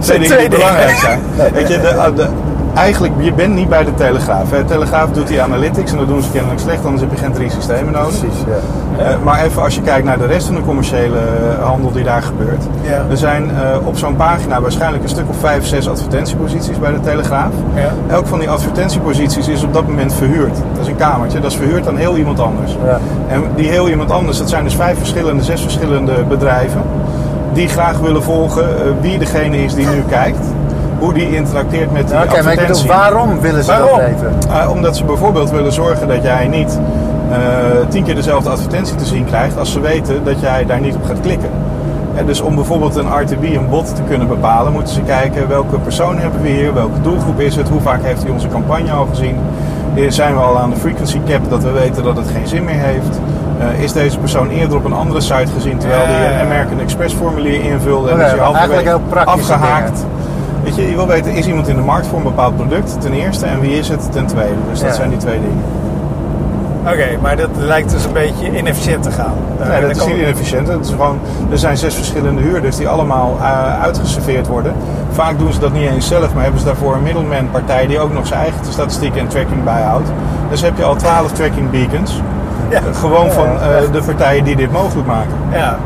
[0.00, 1.20] twee dingen die belangrijk zijn.
[1.54, 2.28] Weet je, de, de,
[2.76, 4.50] eigenlijk, je bent niet bij de Telegraaf.
[4.50, 4.58] Hè.
[4.58, 7.32] De Telegraaf doet die analytics en dat doen ze kennelijk slecht, anders heb je geen
[7.32, 8.18] drie systemen nodig.
[8.18, 9.04] Precies, ja.
[9.04, 12.04] Eh, maar even als je kijkt naar de rest van de commerciële eh, handel die
[12.04, 12.62] daar gebeurt.
[12.82, 13.04] Ja.
[13.10, 17.00] Er zijn eh, op zo'n pagina waarschijnlijk een stuk of vijf, zes advertentieposities bij de
[17.00, 17.52] Telegraaf.
[17.74, 18.14] Ja.
[18.14, 20.56] Elk van die advertentieposities is op dat moment verhuurd.
[20.72, 22.76] Dat is een kamertje, dat is verhuurd aan heel iemand anders.
[22.84, 22.98] Ja.
[23.28, 26.82] En die heel iemand anders, dat zijn dus vijf verschillende, zes verschillende bedrijven.
[27.52, 28.66] Die graag willen volgen
[29.00, 30.46] wie degene is die nu kijkt.
[30.98, 32.88] Hoe die interacteert met die Oké, maar ik bedoel, advertentie.
[32.88, 33.98] waarom willen ze Waarom?
[33.98, 34.32] dat weten?
[34.50, 36.78] Uh, omdat ze bijvoorbeeld willen zorgen dat jij niet
[37.30, 37.36] eh,
[37.88, 41.04] tien keer dezelfde advertentie te zien krijgt als ze weten dat jij daar niet op
[41.04, 41.50] gaat klikken.
[42.14, 45.78] En dus om bijvoorbeeld een RTB, een bot te kunnen bepalen, moeten ze kijken welke
[45.78, 49.06] persoon hebben we hier, welke doelgroep is het, hoe vaak heeft hij onze campagne al
[49.10, 49.36] gezien.
[49.94, 52.64] Eh, Zijn we al aan de frequency cap dat we weten dat het geen zin
[52.64, 53.20] meer heeft?
[53.58, 57.14] Eh, is deze persoon eerder op een andere site gezien terwijl hij een American Express
[57.14, 60.04] formulier invulde en is hij halverwege afgehaakt?
[60.66, 63.12] Weet je, je wil weten, is iemand in de markt voor een bepaald product ten
[63.12, 64.54] eerste en wie is het ten tweede?
[64.70, 64.94] Dus dat Ja.
[64.94, 65.62] zijn die twee dingen.
[66.86, 69.32] Oké, maar dat lijkt dus een beetje inefficiënt te gaan.
[69.60, 70.68] Eh, Nee, dan dat is niet inefficiënt.
[70.68, 71.18] Het is gewoon,
[71.50, 74.72] er zijn zes verschillende huurders die allemaal eh, uitgeserveerd worden.
[75.12, 78.00] Vaak doen ze dat niet eens zelf, maar hebben ze daarvoor een middleman partij die
[78.00, 80.08] ook nog zijn eigen statistieken en tracking bijhoudt.
[80.50, 82.20] Dus heb je al twaalf tracking beacons.
[82.68, 82.76] Ja.
[82.78, 85.32] Eh, Gewoon van Ja, eh, de partijen die dit mogelijk maken.
[85.52, 85.76] Ja,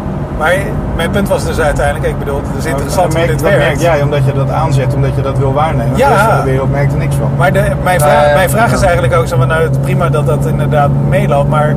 [0.40, 0.54] maar
[0.96, 3.62] mijn punt was dus uiteindelijk, ik bedoel, het is interessant hoe merk, dit dat merk
[3.62, 3.80] werkt.
[3.80, 5.96] jij omdat je dat aanzet, omdat je dat wil waarnemen.
[5.96, 6.08] Ja.
[6.08, 7.30] De rest van de wereld merkt er niks van.
[7.36, 10.26] Maar de, mijn, vraag, Nee, mijn vraag is eigenlijk ook zo van, nou, prima dat
[10.26, 11.74] dat inderdaad meeloopt, maar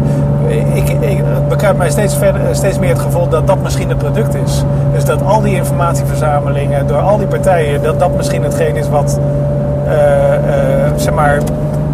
[0.73, 3.97] ik, ik het bekruipt mij steeds, verder, steeds meer het gevoel dat dat misschien het
[3.97, 4.63] product is.
[4.93, 9.19] Dus dat al die informatieverzamelingen door al die partijen, dat dat misschien hetgeen is wat,
[9.87, 11.39] eh, eh, zeg maar,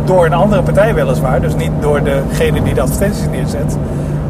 [0.05, 3.77] door een andere partij weliswaar, dus niet door degene die de advertenties neerzet,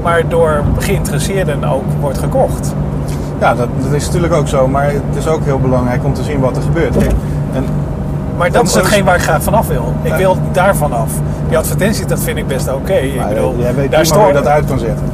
[0.02, 2.74] maar door geïnteresseerden ook wordt gekocht.
[3.40, 6.24] Ja, dat, dat is natuurlijk ook zo, maar het is ook heel belangrijk om te
[6.24, 6.98] zien wat er gebeurt.
[6.98, 7.12] Kijk,
[7.54, 7.66] en
[8.38, 9.94] Maar dat is hetgeen waar ik graag vanaf wil.
[10.02, 11.12] Ik wil daarvan af.
[11.48, 12.94] Die advertenties, dat vind ik best oké.
[12.94, 15.06] Ik Maar bedoel, jij weet daar stoor je dat uit kan zetten.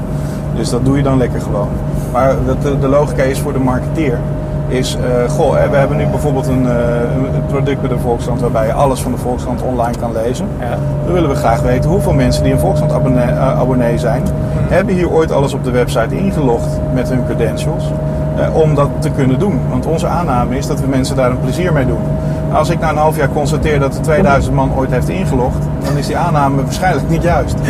[0.56, 1.70] Dus dat doe je dan lekker gewoon.
[2.12, 4.20] Maar dat de, de logica is voor de marketeer.
[4.68, 8.66] Is, eh, goh, we hebben nu bijvoorbeeld een, eh, een product bij de Volkskrant waarbij
[8.66, 10.48] je alles van de Volkskrant online kan lezen.
[10.60, 10.78] Ja.
[11.06, 14.24] Dan willen we graag weten hoeveel mensen die een Volkskrant abonnee, eh, abonnee zijn,
[14.68, 17.84] hebben hier ooit alles op de website ingelogd met hun credentials.
[18.54, 19.60] om dat te kunnen doen.
[19.70, 22.02] Want onze aanname is dat we mensen daar een plezier mee doen.
[22.46, 25.66] Nou, als ik na een half jaar constateer dat er 2000 man ooit heeft ingelogd,
[25.96, 27.56] dan is die aanname waarschijnlijk niet juist.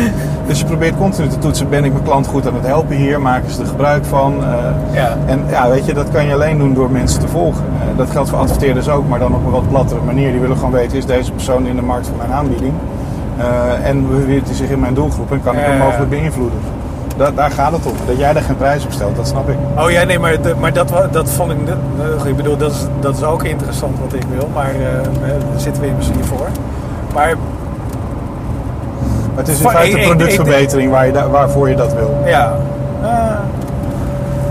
[0.46, 3.20] Dus je probeert continu te toetsen, ben ik mijn klant goed aan het helpen hier?
[3.20, 4.34] Maken ze er gebruik van?
[4.44, 4.48] Eh,
[4.94, 5.16] Ja.
[5.26, 7.64] En ja, weet je, dat kan je alleen doen door mensen te volgen.
[7.80, 10.30] Eh, dat geldt voor adverteerders ook, maar dan op een wat plattere manier.
[10.30, 12.72] Die willen gewoon weten, is deze persoon in de markt voor mijn aanbieding?
[13.38, 16.58] Eh, en beweert hij zich in mijn doelgroep en kan ik hem mogelijk beïnvloeden?
[17.16, 17.92] Da- daar gaat het om.
[18.06, 19.56] Dat jij daar geen prijs op stelt, dat snap ik.
[19.78, 21.58] Oh ja, nee, maar, maar dat, dat vond ik...
[22.24, 24.48] ik bedoel, dat is, dat is ook interessant wat ik wil.
[24.54, 24.70] Maar
[25.52, 26.46] daar zitten we hier voor.
[27.14, 27.34] Maar
[29.36, 32.16] het is in feite productverbetering waar je waarvoor je dat wil.
[32.24, 32.56] ja...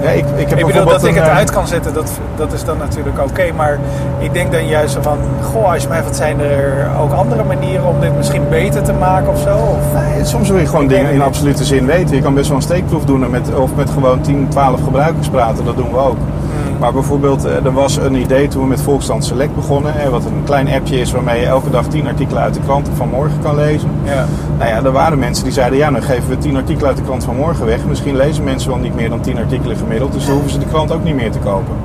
[0.05, 2.11] Ja, ik, ik heb ik bedoel, bijvoorbeeld dat ik het eh, uit kan zetten, dat,
[2.35, 3.51] dat is dan natuurlijk oké.
[3.55, 3.79] maar
[4.19, 5.17] ik denk dan juist zo van...
[5.41, 8.93] Goh, als je mij wat zijn er ook andere manieren om dit misschien beter te
[8.93, 9.55] maken of zo?
[9.55, 12.15] Of, Nee, soms wil je gewoon Ik dingen in absolute zin weten.
[12.15, 15.29] Je kan best wel een steekproef doen en met, of met gewoon 10, 12 gebruikers
[15.29, 15.65] praten.
[15.65, 16.17] Dat doen we ook.
[16.79, 20.11] Maar bijvoorbeeld, eh, er was een idee toen we met Volksstand Select begonnen.
[20.11, 23.09] Wat een klein appje is waarmee je elke dag 10 artikelen uit de krant van
[23.09, 23.89] morgen kan lezen.
[24.03, 24.25] ja.
[24.57, 27.03] Nou ja, er waren mensen die zeiden, ja, dan geven we 10 artikelen uit de
[27.03, 27.85] krant van morgen weg.
[27.85, 30.13] Misschien lezen mensen wel niet meer dan 10 artikelen gemiddeld.
[30.13, 31.75] Dus dan hoeven ze de krant ook niet meer te kopen.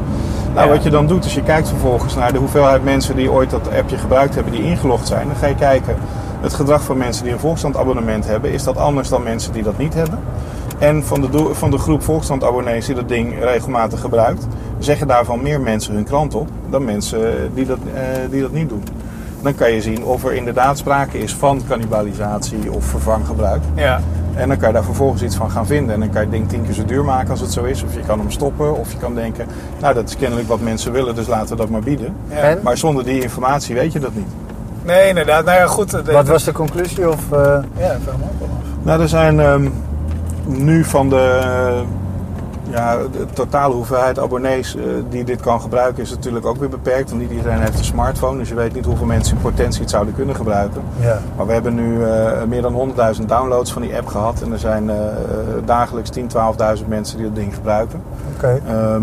[0.55, 0.72] Nou, Ja.
[0.74, 3.68] wat je dan doet, is je kijkt vervolgens naar de hoeveelheid mensen die ooit dat
[3.78, 5.26] appje gebruikt hebben, die ingelogd zijn.
[5.26, 5.97] Dan ga je kijken,
[6.41, 9.78] het gedrag van mensen die een Volkskrant-abonnement hebben, is dat anders dan mensen die dat
[9.78, 10.18] niet hebben?
[10.78, 14.47] En van de, van de groep Volkskrant-abonnees die dat ding regelmatig gebruikt,
[14.80, 18.00] zeggen daarvan meer mensen hun krant op dan mensen die dat, eh,
[18.30, 18.82] die dat niet doen.
[19.42, 23.62] Dan kan je zien of er inderdaad sprake is van cannibalisatie of vervanggebruik.
[23.74, 24.00] ja.
[24.34, 25.94] En dan kan je daar vervolgens iets van gaan vinden.
[25.94, 27.82] En dan kan je het ding tien keer zo duur maken als het zo is.
[27.82, 28.76] Of je kan hem stoppen.
[28.78, 29.46] Of je kan denken,
[29.80, 32.14] nou dat is kennelijk wat mensen willen, dus laten we dat maar bieden.
[32.28, 32.56] ja.
[32.62, 34.26] Maar zonder die informatie weet je dat niet.
[34.84, 35.44] Nee, inderdaad.
[35.44, 35.90] Nou ja, goed.
[35.90, 37.08] de- Wat was de conclusie?
[37.08, 37.38] Of, eh,
[37.78, 38.64] Ja, vraag me ook wel af.
[38.82, 39.68] Nou, er zijn ehm,
[40.46, 41.40] nu van de,
[42.70, 47.10] Ja, de totale hoeveelheid abonnees eh, die dit kan gebruiken is natuurlijk ook weer beperkt.
[47.10, 49.90] Want niet iedereen heeft een smartphone, dus je weet niet hoeveel mensen in potentie het
[49.90, 50.82] zouden kunnen gebruiken.
[51.00, 51.18] Ja.
[51.36, 54.42] Maar we hebben nu eh, meer dan 100.000 downloads van die app gehad.
[54.42, 54.96] En er zijn eh,
[55.64, 56.24] dagelijks 10.000,
[56.80, 58.02] 12.000 mensen die dat ding gebruiken.
[58.34, 58.60] Oké.
[58.66, 59.02] Ehm,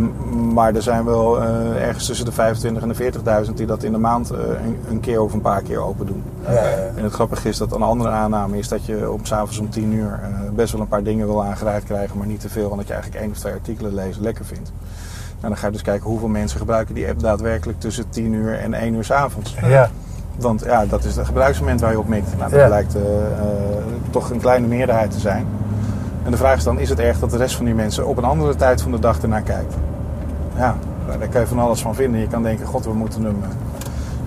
[0.53, 1.41] maar er zijn wel
[1.75, 5.21] ergens tussen de 25 en de 40.000 die dat in de maand een, een keer
[5.21, 6.23] of een paar keer open doen.
[6.45, 6.61] Ja, ja.
[6.95, 9.93] En het grappige is dat een andere aanname is dat je om s'avonds om 10
[9.93, 10.19] uur
[10.55, 13.23] best wel een paar dingen wil aangereikt krijgen, maar niet te veel, omdat je eigenlijk
[13.23, 14.71] één of twee artikelen lezen lekker vindt.
[15.41, 18.59] En dan ga je dus kijken hoeveel mensen gebruiken die app daadwerkelijk tussen 10 uur
[18.59, 19.55] en 1 uur s'avonds.
[19.61, 19.89] ja.
[20.37, 22.37] Want ja, dat is het gebruiksmoment waar je op mikt.
[22.37, 22.65] Nou, dat Ja.
[22.65, 23.41] blijkt eh, eh,
[24.09, 25.45] toch een kleine meerderheid te zijn.
[26.25, 28.17] En de vraag is dan, is het erg dat de rest van die mensen op
[28.17, 29.73] een andere tijd van de dag ernaar kijkt?
[30.55, 30.75] Ja,
[31.19, 32.19] daar kan je van alles van vinden.
[32.21, 33.49] Je kan denken, god, we moeten hem eh,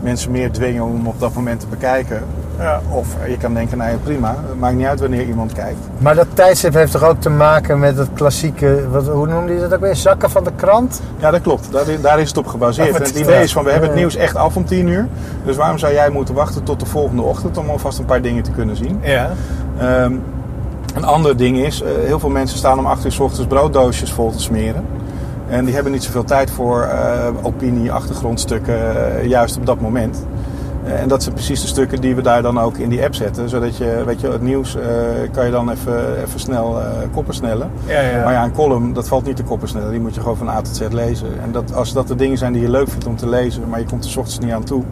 [0.02, 2.22] mensen meer dwingen om hem op dat moment te bekijken.
[2.58, 2.80] Ja.
[2.90, 5.78] Of je kan denken, nou ja, prima, het maakt niet uit wanneer iemand kijkt.
[5.98, 9.60] Maar dat tijdstip heeft toch ook te maken met het klassieke, wat, hoe noemde je
[9.60, 9.96] dat ook weer?
[9.96, 11.00] Zakken van de krant?
[11.18, 11.72] Ja, dat klopt.
[11.72, 12.94] Daar, daar is het op gebaseerd.
[12.94, 15.06] En het idee is van, we hebben het nieuws echt af om 10 uur.
[15.44, 18.42] Dus waarom zou jij moeten wachten tot de volgende ochtend om alvast een paar dingen
[18.42, 19.00] te kunnen zien?
[19.02, 19.30] Ja.
[19.78, 20.12] Ehm,
[20.94, 24.12] een ander ding is, eh, heel veel mensen staan om 8 uur 's ochtends brooddoosjes
[24.12, 24.84] vol te smeren.
[25.48, 30.26] En die hebben niet zoveel tijd voor eh, opinie, achtergrondstukken, eh, juist op dat moment.
[30.84, 33.14] Eh, en dat zijn precies de stukken die we daar dan ook in die app
[33.14, 33.48] zetten.
[33.48, 34.82] Zodat je, weet je, het nieuws eh,
[35.32, 37.70] kan je dan even, even snel eh koppen snellen.
[37.86, 38.24] Ja, ja.
[38.24, 39.90] Maar ja, een column, dat valt niet te koppen snellen.
[39.90, 41.28] Die moet je gewoon van A tot Z lezen.
[41.42, 43.78] En dat, als dat de dingen zijn die je leuk vindt om te lezen, maar
[43.78, 44.82] je komt er 's ochtends niet aan toe,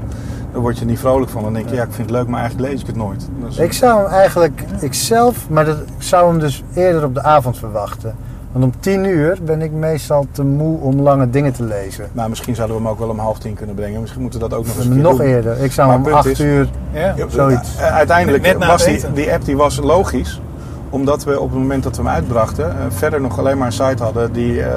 [0.52, 1.42] dan word je er niet vrolijk van.
[1.42, 3.28] Dan denk je, ja, ik vind het leuk, maar eigenlijk lees ik het nooit.
[3.46, 7.14] Dus, Ik zou hem eigenlijk, ik zelf, maar dat, ik zou hem dus eerder op
[7.14, 8.14] de avond verwachten.
[8.52, 12.08] Want om tien uur ben ik meestal te moe om lange dingen te lezen.
[12.12, 14.00] Nou, misschien zouden we hem ook wel om half tien kunnen brengen.
[14.00, 15.26] Misschien moeten we dat ook nog eens een keer Nog doen.
[15.26, 15.62] eerder.
[15.62, 16.68] Ik zou Maar hem om acht is- uur...
[16.92, 17.12] Ja.
[17.16, 17.76] Ja, Zoiets.
[17.78, 18.84] eh, Uiteindelijk Net was
[19.14, 20.40] die, app die was logisch.
[20.90, 22.64] Omdat we op het moment dat we hem uitbrachten...
[22.70, 24.68] eh, verder nog alleen maar een site hadden die eh,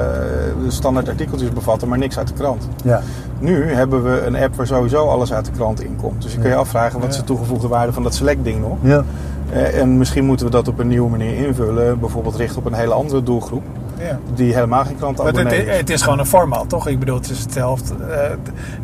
[0.64, 1.86] de standaard artikeltjes bevatte...
[1.86, 2.68] maar niks uit de krant.
[2.84, 3.00] Ja.
[3.38, 6.22] Nu hebben we een app waar sowieso alles uit de krant inkomt.
[6.22, 8.76] Dus je kan je afvragen, wat is de toegevoegde waarde van dat select ding nog?
[8.80, 9.04] ja.
[9.52, 12.00] Eh, en misschien moeten we dat op een nieuwe manier invullen.
[12.00, 13.62] Bijvoorbeeld richten op een hele andere doelgroep.
[13.98, 14.18] Ja.
[14.34, 15.76] Die helemaal geen het, krantabonnee het, is.
[15.76, 16.88] het is gewoon een format, toch?
[16.88, 17.94] Ik bedoel, het is hetzelfde.
[18.04, 18.30] Eh,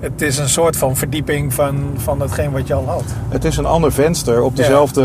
[0.01, 3.05] het is een soort van verdieping van, van hetgeen wat je al had.
[3.29, 4.62] Het is een ander venster op Ja.
[4.62, 5.03] dezelfde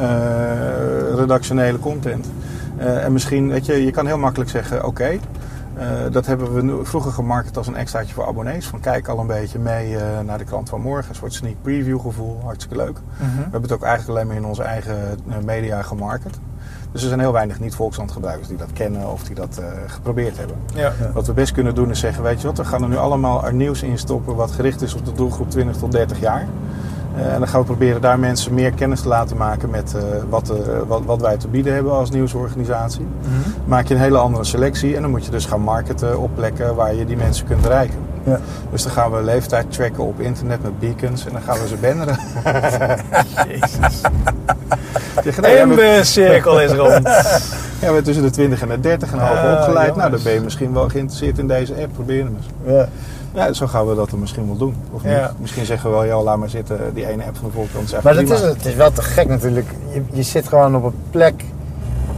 [0.00, 2.26] eh, redactionele content.
[2.76, 5.18] En misschien, weet je, je kan heel makkelijk zeggen: oké,
[6.10, 8.66] dat hebben we vroeger gemarket als een extraatje voor abonnees.
[8.66, 11.08] Van kijk al een beetje mee eh, naar de krant van morgen.
[11.08, 12.98] Een soort sneak preview gevoel, hartstikke leuk.
[13.18, 16.38] We hebben het ook eigenlijk alleen maar in onze eigen eh, media gemarket.
[16.92, 20.36] Dus er zijn heel weinig niet-Volksland gebruikers die dat kennen of die dat eh, geprobeerd
[20.36, 20.56] hebben.
[20.74, 20.92] Ja.
[21.12, 23.44] Wat we best kunnen doen is zeggen, weet je wat, we gaan er nu allemaal
[23.44, 26.46] er nieuws in stoppen wat gericht is op de doelgroep 20 tot 30 jaar.
[27.16, 30.02] Eh, en dan gaan we proberen daar mensen meer kennis te laten maken met eh,
[30.28, 30.56] wat, eh,
[30.86, 33.06] wat, wat wij te bieden hebben als nieuwsorganisatie.
[33.64, 36.74] Maak je een hele andere selectie en dan moet je dus gaan marketen op plekken
[36.74, 37.98] waar je die mensen kunt bereiken.
[38.24, 38.40] Ja.
[38.70, 41.76] Dus dan gaan we leeftijd tracken op internet met beacons en dan gaan we ze
[41.76, 42.18] banneren.
[43.48, 44.00] Jezus.
[45.22, 47.08] De cirkel is rond.
[47.80, 49.96] Ja, we tussen de 20 en de 30 en half Ah, opgeleid.
[49.96, 51.92] Nou, dan ben je misschien wel geïnteresseerd in deze app.
[51.92, 52.74] Probeer hem eens.
[52.74, 52.88] Ja.
[53.34, 54.74] Ja, zo gaan we dat dan misschien wel doen.
[54.92, 55.12] Of niet?
[55.12, 55.32] Ja.
[55.38, 56.78] Misschien zeggen we wel, ja, laat maar zitten.
[56.94, 59.28] Die ene app van de is echt Maar dat is, het is wel te gek
[59.28, 59.66] natuurlijk.
[59.92, 61.44] Je, je zit gewoon op een plek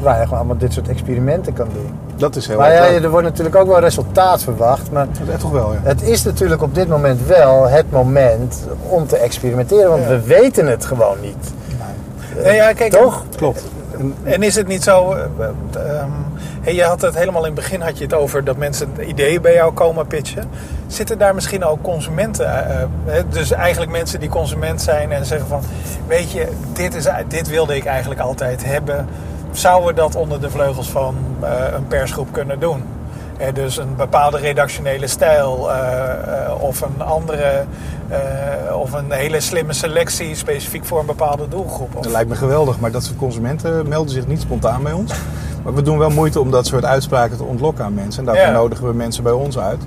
[0.03, 1.91] waar je gewoon allemaal dit soort experimenten kan doen.
[2.17, 4.91] Dat is heel Maar ja, er wordt natuurlijk ook wel resultaat verwacht.
[4.93, 5.79] Maar Dat is toch wel, ja.
[5.83, 9.91] het is natuurlijk op dit moment wel het moment om te experimenteren.
[9.91, 10.09] Want Ja.
[10.09, 11.53] we weten het gewoon niet.
[12.43, 13.25] Nee, ja, kijk, Toch?
[13.37, 13.65] Klopt.
[14.25, 15.13] En- is het niet zo...
[15.13, 16.11] eh, eh, ehm,
[16.75, 19.55] je had het helemaal in het begin had je het over dat mensen ideeën bij
[19.55, 20.49] jou komen pitchen.
[20.87, 22.69] Zitten daar misschien ook consumenten...
[23.07, 25.61] eh, dus eigenlijk mensen die consument zijn en zeggen van...
[26.07, 29.09] Weet je, dit, is, dit wilde ik eigenlijk altijd hebben.
[29.53, 31.17] Zouden we dat onder de vleugels van
[31.75, 32.83] een persgroep kunnen doen?
[33.39, 37.65] Eh, dus een bepaalde redactionele stijl eh, eh, of een andere...
[38.75, 41.95] of een hele slimme selectie specifiek voor een bepaalde doelgroep.
[41.97, 45.13] Of, Dat lijkt me geweldig, maar dat soort consumenten melden zich niet spontaan bij ons.
[45.65, 48.21] Maar we doen wel moeite om dat soort uitspraken te ontlokken aan mensen.
[48.21, 48.59] En daarvoor Ja.
[48.59, 49.83] nodigen we mensen bij ons uit.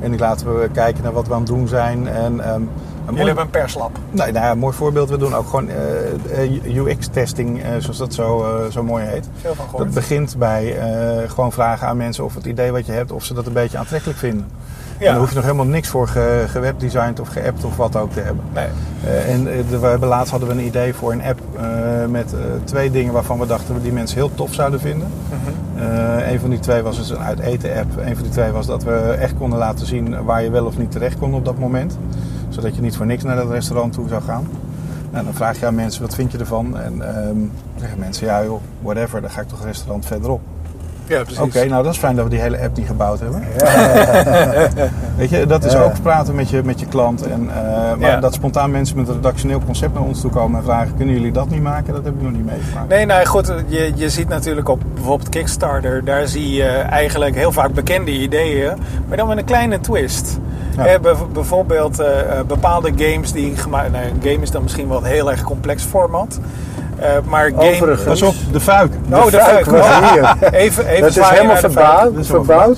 [0.00, 2.08] En die laten we kijken naar wat we aan het doen zijn.
[2.08, 2.62] En, ehm,
[3.10, 3.98] Jullie hebben een perslab.
[4.10, 8.70] nee, nou een mooi voorbeeld, we doen ook gewoon eh, UX-testing, zoals dat zo, eh,
[8.70, 9.28] zo mooi heet.
[9.40, 9.94] Veel van Dat gehoord.
[9.94, 13.34] begint bij eh, gewoon vragen aan mensen of het idee wat je hebt, of ze
[13.34, 14.46] dat een beetje aantrekkelijk vinden.
[14.98, 15.10] En Ja.
[15.10, 18.20] daar hoef je nog helemaal niks voor ge, gewebdesigned of geappt of wat ook te
[18.20, 18.44] hebben.
[18.54, 18.66] Nee.
[19.04, 21.62] Eh, en eh, de- we hebben laatst hadden we een idee voor een app eh,
[22.08, 22.34] met
[22.64, 25.08] twee dingen waarvan we dachten we die mensen heel tof zouden vinden.
[25.76, 27.96] Eh, een van die twee was dus een uit eten app.
[27.98, 30.78] Een van die twee was dat we echt konden laten zien waar je wel of
[30.78, 31.98] niet terecht kon op dat moment.
[32.48, 34.48] Zodat je niet voor niks naar dat restaurant toe zou gaan.
[35.10, 36.78] Nou, dan vraag je aan mensen wat vind je ervan.
[36.78, 37.36] En ehm,
[37.78, 40.40] zeggen mensen ja joh, whatever, dan ga ik toch een restaurant verderop.
[41.08, 41.38] Ja, precies.
[41.38, 43.42] Oké, nou dat is fijn dat we die hele app niet gebouwd hebben.
[45.16, 45.82] Weet je, dat is Ja.
[45.82, 47.22] ook praten met je, met je klant.
[47.26, 47.62] En, eh,
[47.98, 48.20] maar Ja.
[48.20, 51.32] dat spontaan mensen met een redactioneel concept naar ons toe komen en vragen: kunnen jullie
[51.32, 51.94] dat niet maken?
[51.94, 52.88] Dat heb ik nog niet meegemaakt.
[52.88, 57.52] Nee, nou goed, je, je ziet natuurlijk op bijvoorbeeld Kickstarter, daar zie je eigenlijk heel
[57.52, 58.72] vaak bekende ideeën,
[59.08, 60.38] maar dan met een kleine twist.
[60.76, 60.98] Ja.
[60.98, 63.92] Bijv- bijvoorbeeld eh, eh, bepaalde games die gemaakt.
[63.92, 66.40] Nou, een game is dan misschien wel een heel erg complex format.
[67.00, 67.70] Eh, maar game.
[67.70, 68.20] Overigens.
[68.20, 68.92] Pas op, de fuik.
[69.12, 69.66] Oh, de fuik fuik.
[69.66, 70.36] was Oh, hier.
[70.52, 72.00] Even, even Het is helemaal de verbouwd.
[72.00, 72.14] fuik.
[72.14, 72.24] Dat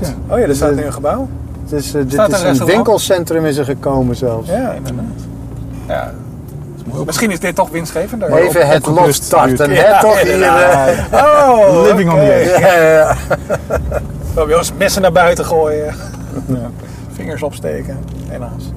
[0.01, 1.29] is Oh ja, er staat nu een gebouw.
[1.62, 4.49] Het is, eh, dit Staat een is een winkelcentrum is er gekomen zelfs.
[4.49, 5.05] Ja, inderdaad.
[5.89, 6.12] Ja.
[7.07, 8.33] Misschien is dit toch winstgevender.
[8.33, 10.01] Even het lot starten, hè?
[10.01, 11.07] Toch hier.
[11.12, 12.25] Oh, Living on oké.
[12.25, 12.61] the edge.
[12.61, 13.16] ja, ja, ja.
[14.37, 15.95] Oh, bij ons messen naar buiten gooien.
[17.16, 17.99] Vingers opsteken,
[18.29, 18.71] helaas.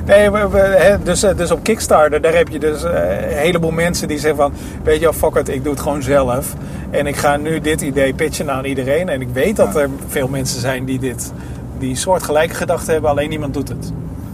[0.06, 2.91] Nee, we- we- dus, eh, dus op Kickstarter, daar heb je dus eh,
[3.32, 4.54] een heleboel mensen die zeggen van...
[4.84, 6.54] Weet je wel, fuck it, ik doe het gewoon zelf.
[6.89, 9.10] En ik ga nu dit idee pitchen aan iedereen.
[9.10, 11.32] En ik weet dat er veel mensen zijn die dit...
[11.80, 13.91] Die soortgelijke gedachten hebben, alleen niemand doet het.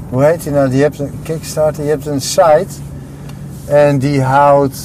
[0.10, 0.76] Hoe heet die nou?
[0.76, 2.68] Je hebt een Kickstarter, je hebt een site.
[3.66, 4.78] En die houdt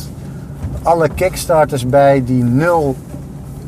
[0.83, 2.97] alle Kickstarters bij die 0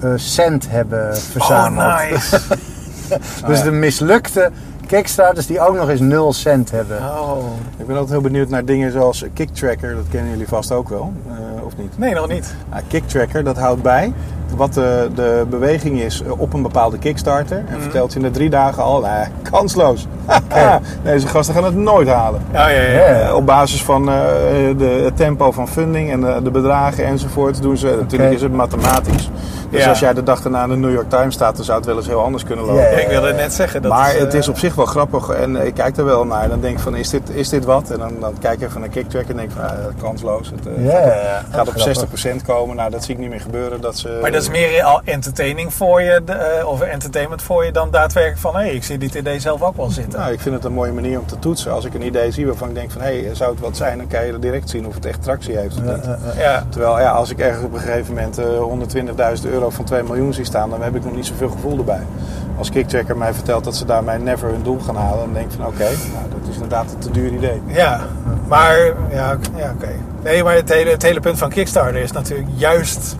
[0.01, 1.87] eh, cent hebben verzameld.
[2.01, 2.41] Oh, nice.
[3.47, 4.51] Dus de mislukte
[4.87, 6.97] Kickstarters die ook nog eens 0 cent hebben.
[6.99, 7.45] Oh.
[7.77, 9.95] Ik ben altijd heel benieuwd naar dingen zoals Kicktracker.
[9.95, 11.99] Dat kennen jullie vast ook wel, eh, of niet?
[11.99, 12.55] Nee, nog niet.
[12.71, 14.13] Nou, Kicktracker, dat houdt bij
[14.57, 17.65] wat de, de beweging is eh, op een bepaalde Kickstarter.
[17.69, 20.07] En vertelt je in de drie dagen al, nee, kansloos.
[21.03, 22.43] Deze gasten gaan het nooit halen.
[22.53, 22.91] Ja, ja, ja.
[22.91, 23.21] Ja.
[23.21, 24.15] Eh, op basis van eh,
[24.77, 27.97] de, het tempo van funding en de, de bedragen enzovoort doen ze.
[28.01, 29.31] Natuurlijk is het mathematisch.
[29.75, 29.89] Dus Ja.
[29.91, 31.97] als jij de dag daarna in de New York Times staat, dan zou het wel
[31.97, 32.83] eens heel anders kunnen lopen.
[32.83, 33.83] Ja, ik wilde net zeggen.
[33.83, 36.25] Dat maar is, het eh, is op zich wel grappig en ik kijk er wel
[36.27, 36.43] naar.
[36.43, 37.91] En dan denk ik van, is dit, is dit wat?
[37.91, 39.71] En dan, dan kijk ik even naar Kicktrack en denk ik van, ah,
[40.01, 40.51] kansloos.
[40.51, 41.43] Het eh, gaat, op, ja.
[41.51, 42.05] gaat Grappig.
[42.05, 42.09] op
[42.41, 42.77] 60% komen.
[42.77, 43.81] Nou, dat zie ik niet meer gebeuren.
[43.81, 47.73] Dat ze, Maar dat is meer al entertaining voor je, eh, of entertainment voor je,
[47.73, 50.19] dan daadwerkelijk van hé, hey, ik zie dit idee zelf ook wel zitten.
[50.21, 51.73] Nou, ik vind het een mooie manier om te toetsen.
[51.73, 53.99] Als ik een idee zie waarvan ik denk van, hé, hey, zou het wat zijn?
[53.99, 56.07] Dan kan je direct zien of het echt tractie heeft of niet.
[56.39, 56.67] ja.
[56.69, 58.45] Terwijl ja, als ik ergens op een gegeven moment eh
[59.45, 62.01] 120.000 euro van 2 miljoen zie staan, dan heb ik nog niet zoveel gevoel erbij.
[62.59, 65.57] Als Kicktracker mij vertelt dat ze daarmee never hun doel gaan halen, dan denk ik
[65.57, 67.63] van oké, nou, dat is inderdaad een te duur idee.
[67.67, 68.01] ja,
[68.49, 68.79] maar
[69.11, 69.89] ja, ja, oké.
[70.23, 73.17] Nee, maar het hele, het hele punt van Kickstarter is natuurlijk juist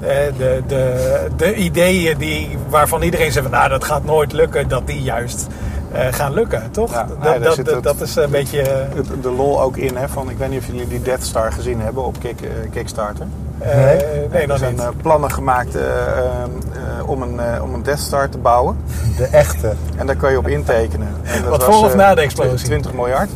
[0.00, 0.08] eh,
[0.38, 4.86] de, de, de ideeën die, waarvan iedereen zegt van nou dat gaat nooit lukken, dat
[4.86, 5.46] die juist
[5.92, 6.92] eh, gaan lukken, toch?
[6.92, 8.60] Ja, dat, nee, daar dat, zit dat, het- dat is een beetje...
[8.62, 11.22] eh, Het- De lol ook in, hè, van ik weet niet of jullie die Death
[11.24, 12.36] Star gezien hebben op Kick,
[12.70, 13.26] Kickstarter.
[13.58, 14.28] Eh, Nee.
[14.32, 15.82] nee, er zijn eh, plannen gemaakt eh,
[17.06, 18.76] om, een, om een Death Star te bouwen.
[19.16, 19.72] De echte.
[19.96, 21.08] En daar kan je op intekenen.
[21.22, 22.66] En dat Wat was, voor of na de explosie?
[22.66, 23.30] 20 miljard.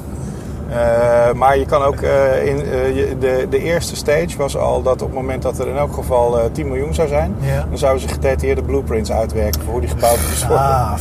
[0.70, 5.02] Eh, maar je kan ook eh, in eh, de, de eerste stage was al dat
[5.02, 7.36] op het moment dat er in elk geval eh 10 miljoen zou zijn,
[7.68, 10.96] dan zouden ze gedetailleerde blueprints uitwerken voor hoe die gebouwd moest worden.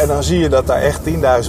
[0.00, 1.00] En dan zie je dat daar echt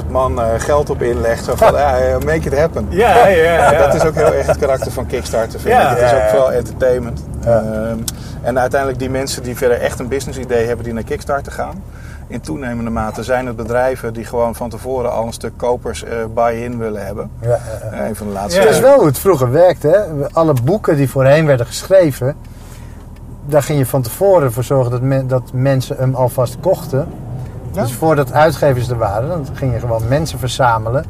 [0.01, 1.43] 10.000 man geld op inlegt.
[1.43, 2.87] Zo van, ja, make it happen.
[2.89, 3.53] Ja, ja, ja.
[3.75, 5.87] Ja, dat is ook heel erg het karakter van Kickstarter, vind ik.
[5.87, 7.23] Het is ook vooral entertainment.
[7.45, 7.97] Ehm,
[8.41, 11.83] en uiteindelijk die mensen die verder echt een business idee hebben die naar Kickstarter gaan.
[12.27, 16.17] In toenemende mate zijn het bedrijven die gewoon van tevoren al een stuk kopers eh,
[16.33, 17.31] buy-in willen hebben.
[17.41, 17.59] Ja.
[17.91, 18.59] Eh, een van de laatste.
[18.59, 18.65] Ja.
[18.65, 19.87] Het is wel hoe het vroeger werkte.
[19.87, 20.29] Hè?
[20.33, 22.35] Alle boeken die voorheen werden geschreven,
[23.45, 27.07] daar ging je van tevoren voor zorgen dat, men- dat mensen hem alvast kochten.
[27.71, 27.81] Ja.
[27.81, 31.05] Dus voordat uitgevers er waren, dan ging je gewoon mensen verzamelen.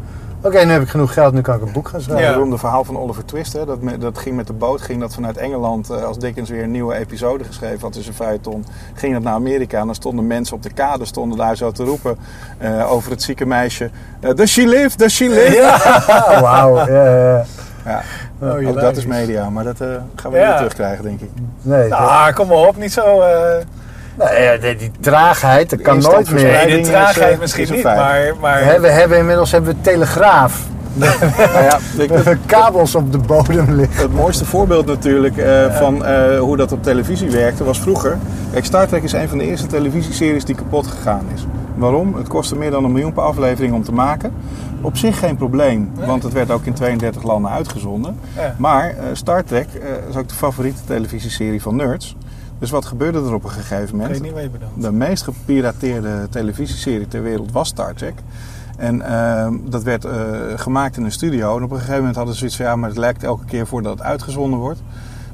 [0.45, 2.33] Oké, nu heb ik genoeg geld, nu kan ik een boek gaan Het schrijven.
[2.33, 5.37] beroemde verhaal van Oliver Twist, hè, dat, dat ging met de boot, ging dat vanuit
[5.37, 9.23] Engeland, eh, als Dickens weer een nieuwe episode geschreven had in zijn feuilleton, ging dat
[9.23, 12.17] naar Amerika en dan stonden mensen op de kade, stonden daar zo te roepen
[12.57, 13.89] eh, over het zieke meisje.
[14.19, 14.97] eh, does she live?
[14.97, 15.55] Does she live?
[15.55, 16.75] Ja, wauw.
[16.77, 17.45] Ja, ja, ja.
[17.85, 18.01] Ja,
[18.41, 20.47] Oh, ook dat is media, maar dat eh, gaan we Ja.
[20.47, 21.29] niet terugkrijgen, denk ik.
[21.61, 23.23] Nee, Nou, kom maar op, niet zo...
[24.17, 26.51] eh, nee, ja, die, die traagheid, dat kan nooit meer.
[26.65, 27.97] Nee, de traagheid eh, misschien niet, feit.
[27.97, 28.33] maar...
[28.41, 30.61] maar Hè, we hebben inmiddels hebben we telegraaf.
[30.93, 31.11] Nou
[31.41, 34.01] ja, ik- We hebben kabels op de bodem liggen.
[34.01, 38.17] Het mooiste voorbeeld natuurlijk eh, van eh, hoe dat op televisie werkte was vroeger.
[38.51, 41.45] Kijk, Star Trek is een van de eerste televisieseries die kapot gegaan is.
[41.75, 42.15] Waarom?
[42.15, 44.31] Het kostte meer dan een miljoen per aflevering om te maken.
[44.81, 48.19] Op zich geen probleem, want het werd ook in 32 landen uitgezonden.
[48.35, 48.55] Ja.
[48.57, 52.15] Maar eh, Star Trek eh, is ook de favoriete televisieserie van nerds.
[52.59, 54.11] Dus wat gebeurde er op een gegeven ik moment?
[54.11, 54.81] weet niet wat je bedoelt.
[54.81, 58.13] De meest gepirateerde televisieserie ter wereld was Star Trek.
[58.77, 60.11] En ehm, dat werd eh,
[60.55, 61.57] gemaakt in een studio.
[61.57, 62.65] En op een gegeven moment hadden ze zoiets van...
[62.65, 64.81] ja, maar het lijkt elke keer voordat het uitgezonden wordt.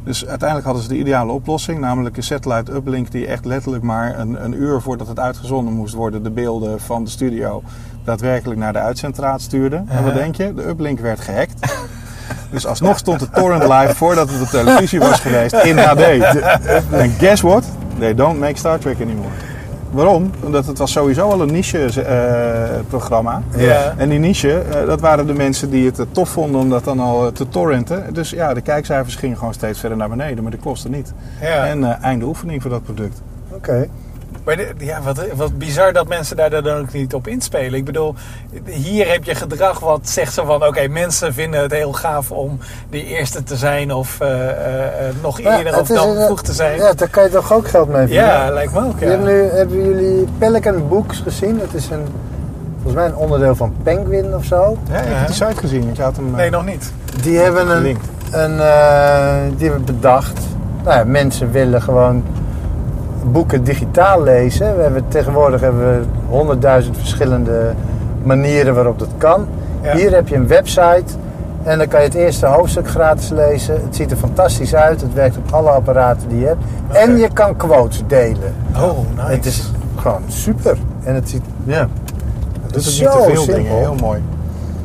[0.04, 1.80] Dus uiteindelijk hadden ze de ideale oplossing.
[1.80, 5.94] Namelijk een satellite uplink die echt letterlijk maar een, een uur voordat het uitgezonden moest
[5.94, 6.24] worden...
[6.24, 7.64] de beelden van de studio
[8.04, 9.76] daadwerkelijk naar de uitzendraad stuurde.
[9.88, 10.20] En wat Ja.
[10.20, 10.54] denk je?
[10.54, 11.74] De uplink werd gehackt.
[12.50, 16.00] Dus alsnog stond de torrent live voordat het op televisie was geweest in HD.
[16.92, 17.66] En guess what?
[18.00, 19.30] They don't make Star Trek anymore.
[19.92, 20.32] Waarom?
[20.44, 23.42] Omdat het was sowieso al een niche-programma.
[23.58, 23.94] Ja.
[23.98, 26.84] En die niche, eh, dat waren de mensen die het eh, tof vonden om dat
[26.84, 28.14] dan al eh, te torrenten.
[28.14, 31.14] Dus ja, de kijkcijfers gingen gewoon steeds verder naar beneden, maar dat kostte niet.
[31.42, 31.66] Ja.
[31.66, 33.22] En eh, einde oefening voor dat product.
[33.50, 33.88] Oké.
[34.44, 37.74] Maar de- ja, wat, wat bizar dat mensen daar dan ook niet op inspelen.
[37.74, 38.16] Ik bedoel,
[38.66, 40.66] hier heb je gedrag wat zegt zo van...
[40.66, 43.94] oké, mensen vinden het heel gaaf om de eerste te zijn...
[43.94, 46.78] of eh, eh, eh, nog eerder het of dan een- vroeg te zijn.
[46.78, 48.26] Ja, daar kan je toch ook geld mee verdienen?
[48.28, 49.16] Ja, lijkt me ook, ja.
[49.16, 51.58] nu, hebben jullie Pelican Books gezien?
[51.60, 52.06] Dat is een,
[52.74, 54.78] volgens mij een onderdeel van Penguin of zo.
[54.92, 56.32] Ja, ik heb die site gezien, je had hem...
[56.32, 56.92] Nee, nog niet.
[57.22, 57.98] Die hebben een,
[58.32, 60.40] een eh, die hebben bedacht.
[60.84, 62.24] Nou ja, mensen willen gewoon
[63.26, 64.76] boeken digitaal lezen.
[64.76, 67.74] We hebben, tegenwoordig hebben we honderdduizend verschillende
[68.24, 69.48] manieren waarop dat kan.
[69.82, 69.96] Ja.
[69.96, 71.04] Hier heb je een website
[71.64, 73.74] en dan kan je het eerste hoofdstuk gratis lezen.
[73.74, 75.02] Het ziet er fantastisch uit.
[75.02, 76.64] Het werkt op alle apparaten die je hebt.
[76.92, 78.56] En je kan quotes delen.
[78.76, 79.32] Oh, nice.
[79.32, 80.78] Het is gewoon super.
[81.04, 81.88] En het ziet, ja.
[82.62, 83.56] Het doet ook niet te veel simpel.
[83.56, 84.22] dingen, heel mooi.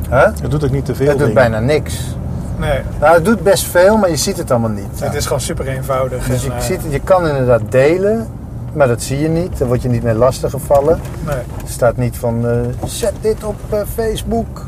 [0.09, 0.23] Huh?
[0.41, 1.41] Het doet ook niet te veel Het doet dingen.
[1.49, 2.16] bijna niks.
[2.59, 4.99] Nee, Nou, het doet best veel, maar je ziet het allemaal niet.
[4.99, 6.27] het is gewoon super eenvoudig.
[6.27, 8.27] Dus en, je, eh, ziet, het- je kan inderdaad delen,
[8.73, 9.57] maar dat zie je niet.
[9.57, 10.99] Daar word je niet mee lastiggevallen.
[11.25, 11.35] nee.
[11.35, 12.55] Er staat niet van, eh,
[12.85, 14.61] zet dit op eh, Facebook.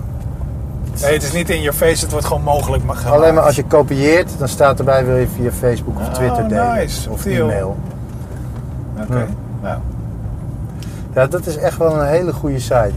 [1.01, 3.15] nee, het is niet in your face, het wordt gewoon mogelijk maar gemaakt.
[3.21, 6.47] Alleen maar als je kopieert, dan staat erbij wil je via Facebook of Oh, Twitter
[6.47, 6.73] delen.
[6.75, 7.09] nice.
[7.09, 7.49] Of Deal.
[7.49, 7.77] e-mail.
[9.01, 9.25] Oké, Ja.
[9.61, 9.77] nou.
[11.13, 12.91] Ja, dat is echt wel een hele goede site.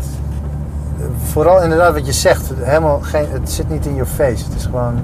[1.02, 4.44] Eh, Vooral inderdaad wat je zegt, helemaal geen, het zit niet in your face.
[4.44, 5.02] Het is gewoon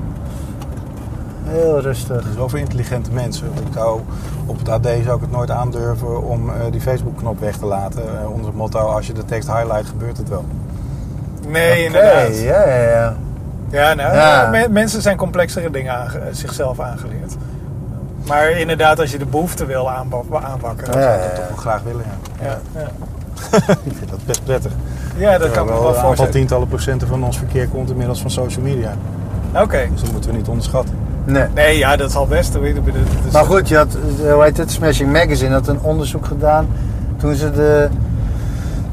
[1.45, 2.17] heel rustig.
[2.17, 3.47] Het is wel voor intelligente mensen.
[3.47, 4.01] Ik zou,
[4.47, 8.03] op het AD zou ik het nooit aandurven om eh, die Facebook-knop weg te laten.
[8.21, 10.45] Eh, onder het motto, als je de tekst highlight, gebeurt het wel.
[11.49, 12.39] Nee, inderdaad.
[12.41, 13.17] ja, ja, ja.
[13.71, 14.49] Ja, nou, Ja.
[14.51, 17.37] me- mensen zijn complexere dingen aange- zichzelf aangeleerd.
[18.27, 21.01] Maar inderdaad, als je de behoefte wil aanwakkeren.
[21.01, 22.05] Ja, Ja, ja, Dat toch wel graag willen,
[22.41, 22.47] ja.
[22.49, 22.59] ja.
[22.81, 22.89] Ja,
[23.85, 24.73] Ik vind dat best prettig.
[25.19, 28.21] Dat kan ik me wel wel een aantal tientallen procenten van ons verkeer komt inmiddels
[28.21, 28.95] van social media.
[29.55, 29.89] Oké.
[29.93, 30.95] Dus dat moeten we niet onderschatten.
[31.25, 31.45] Nee.
[31.55, 32.55] Nee, ja, dat zal best.
[33.27, 36.69] Is- Maar goed, je had, eh, hoe heet het, Smashing Magazine had een onderzoek gedaan
[37.17, 37.89] toen ze de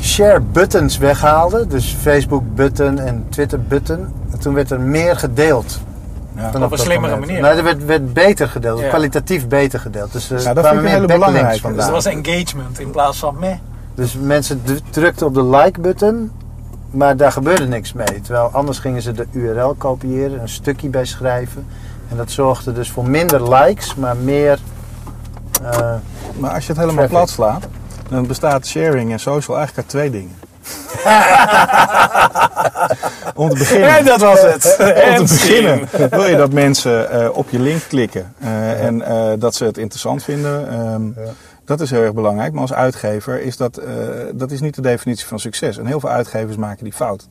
[0.01, 1.69] share buttons weghaalden.
[1.69, 4.07] Dus Facebook button en Twitter button.
[4.31, 5.79] En toen werd er meer gedeeld.
[6.35, 6.51] Ja.
[6.63, 7.19] Op een slimmere moment.
[7.31, 7.41] manier.
[7.41, 8.87] Nee, er werd, werd beter gedeeld, Ja.
[8.87, 10.11] kwalitatief beter gedeeld.
[10.11, 11.61] Dus er Ja, dat kwamen vind ik een meer hele backlinks.
[11.75, 13.51] Dus dat was engagement in plaats van meh.
[13.95, 16.31] Dus mensen drukten op de like button,
[16.91, 18.21] maar daar gebeurde niks mee.
[18.21, 21.65] Terwijl anders gingen ze de URL kopiëren, een stukje bij schrijven.
[22.09, 24.59] En dat zorgde dus voor minder likes, maar meer...
[25.63, 25.93] eh,
[26.37, 27.09] Maar als je het helemaal Traffic.
[27.09, 27.67] plat slaat,
[28.09, 30.35] dan bestaat sharing en social eigenlijk uit twee dingen.
[33.35, 33.97] Om te beginnen.
[33.97, 34.75] En dat was het.
[35.19, 39.03] Om te beginnen wil je dat mensen eh, op je link klikken eh, en
[39.39, 40.69] dat ze het interessant vinden.
[40.69, 41.31] Ehm, Ja.
[41.65, 42.51] Dat is heel erg belangrijk.
[42.53, 43.93] Maar als uitgever is dat, eh,
[44.33, 45.77] dat is niet de definitie van succes.
[45.77, 47.27] En heel veel uitgevers maken die fout.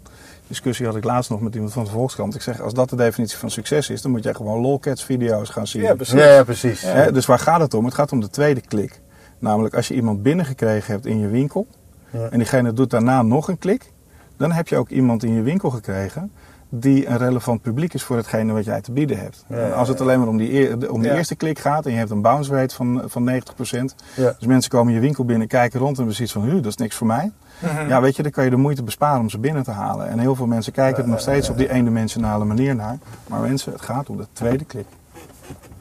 [0.47, 2.35] Discussie had ik laatst nog met iemand van de Volkskrant.
[2.35, 5.49] Ik zeg, als dat de definitie van succes is, dan moet jij gewoon lolcats video's
[5.49, 5.83] gaan zien.
[5.83, 6.15] Ja, precies.
[6.21, 6.83] ja, precies.
[6.83, 7.85] Hè, dus waar gaat het om?
[7.85, 9.01] Het gaat om de tweede klik.
[9.39, 11.67] Namelijk als je iemand binnengekregen hebt in je winkel
[12.11, 12.29] Ja.
[12.31, 13.93] en diegene doet daarna nog een klik,
[14.37, 16.33] dan heb je ook iemand in je winkel gekregen
[16.69, 19.45] die een relevant publiek is voor hetgene wat jij te bieden hebt.
[19.49, 21.17] Ja, als het alleen maar om die, om die Ja.
[21.17, 24.35] eerste klik gaat en je hebt een bounce rate van, van 90%, Ja.
[24.39, 26.77] dus mensen komen je winkel binnen, kijken rond en hebben zoiets van, "Hu, dat is
[26.77, 27.33] niks voor mij.
[27.59, 27.89] Mhm.
[27.89, 30.09] Ja, weet je, dan kan je de moeite besparen om ze binnen te halen.
[30.09, 32.99] En heel veel mensen kijken er nog steeds op die eendimensionale manier naar.
[33.27, 34.87] Maar mensen, het gaat om de tweede klik.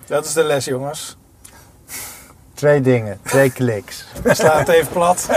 [0.06, 1.18] Dat is de les, jongens.
[2.54, 4.06] Twee dingen, twee kliks.
[4.26, 5.28] Sla het even plat.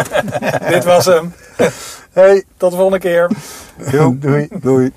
[0.69, 1.33] Dit was hem.
[2.13, 3.31] Hey, Tot de volgende keer.
[3.91, 4.49] Yo, doei.
[4.61, 4.93] doei.